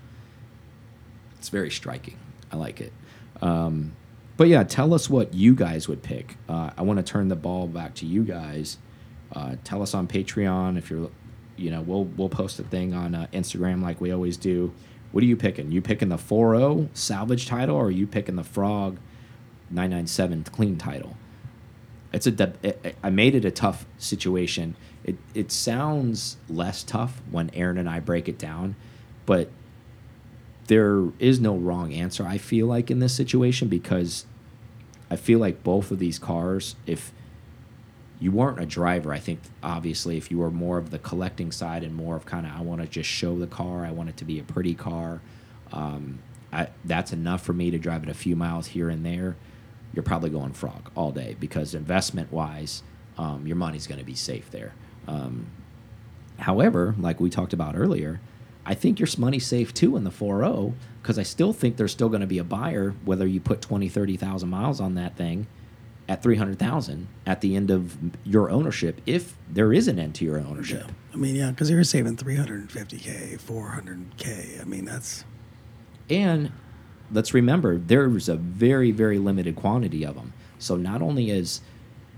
[1.37, 2.17] it's very striking.
[2.51, 2.91] I like it.
[3.41, 3.93] Um,
[4.37, 6.37] but yeah, tell us what you guys would pick.
[6.47, 8.77] Uh, I want to turn the ball back to you guys.
[9.33, 11.09] Uh, tell us on Patreon if you're,
[11.57, 14.73] you know, we'll we'll post a thing on uh, Instagram like we always do.
[15.11, 15.71] What are you picking?
[15.71, 18.97] You picking the 4-0 salvage title, or are you picking the Frog
[19.71, 21.17] 997 clean title?
[22.13, 22.53] It's a.
[22.63, 24.75] it- I made it a tough situation.
[25.03, 28.75] It it sounds less tough when Aaron and I break it down,
[29.25, 29.49] but
[30.69, 32.25] there is no wrong answer.
[32.25, 34.25] I feel like in this situation because
[35.11, 37.11] I feel like both of these cars, if
[38.19, 41.83] you weren't a driver, I think obviously if you were more of the collecting side
[41.83, 44.17] and more of kind of I want to just show the car, I want it
[44.17, 45.21] to be a pretty car.
[45.71, 46.19] Um,
[46.51, 49.35] I, that's enough for me to drive it a few miles here and there.
[49.93, 52.83] You're probably going frog all day because investment wise,
[53.17, 54.73] um, your money's going to be safe there.
[55.07, 55.47] Um,
[56.39, 58.19] However, like we talked about earlier,
[58.69, 62.07] I think your money's safe too in the 4.0 because I still think there's still
[62.07, 65.47] going to be a buyer whether you put 20, 30,000 miles on that thing
[66.07, 70.37] at 300,000 at the end of your ownership if there is an end to your
[70.37, 70.85] ownership.
[70.85, 70.93] Yeah.
[71.15, 74.61] I mean, yeah, because you're saving 350k, 400k.
[74.61, 75.25] I mean, that's
[76.07, 76.51] And
[77.11, 80.33] let's remember there's a very very limited quantity of them.
[80.59, 81.61] So not only is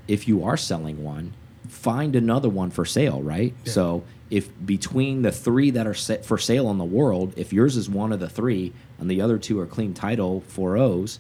[0.10, 1.34] if you are selling one,
[1.72, 3.56] find another one for sale, right?
[3.64, 3.72] Yeah.
[3.72, 7.78] So if between the three that are set for sale in the world, if yours
[7.78, 11.20] is one of the three and the other two are clean title 4Os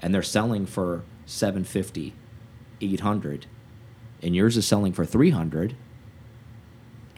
[0.00, 2.14] and they're selling for 750,
[2.80, 3.46] 800
[4.22, 5.76] and yours is selling for 300,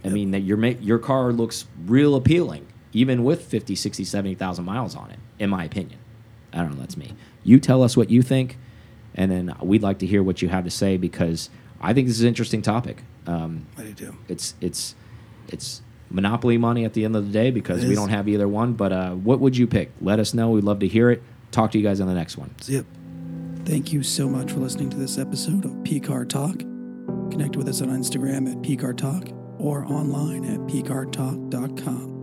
[0.04, 4.94] I mean that your your car looks real appealing even with 50, 60, 70,000 miles
[4.94, 5.98] on it in my opinion.
[6.52, 7.14] I don't know, that's me.
[7.42, 8.58] You tell us what you think
[9.14, 11.48] and then we'd like to hear what you have to say because
[11.84, 13.02] I think this is an interesting topic.
[13.26, 14.16] Um, I do too.
[14.28, 14.94] it's it's
[15.48, 18.74] it's monopoly money at the end of the day because we don't have either one.
[18.74, 19.90] But uh, what would you pick?
[20.00, 20.50] Let us know.
[20.50, 21.22] We'd love to hear it.
[21.50, 22.54] Talk to you guys on the next one.
[22.66, 22.84] Yep.
[23.64, 26.58] Thank you so much for listening to this episode of PCAR Talk.
[27.30, 29.28] Connect with us on Instagram at PCAR Talk
[29.58, 32.13] or online at PCARTalk.com.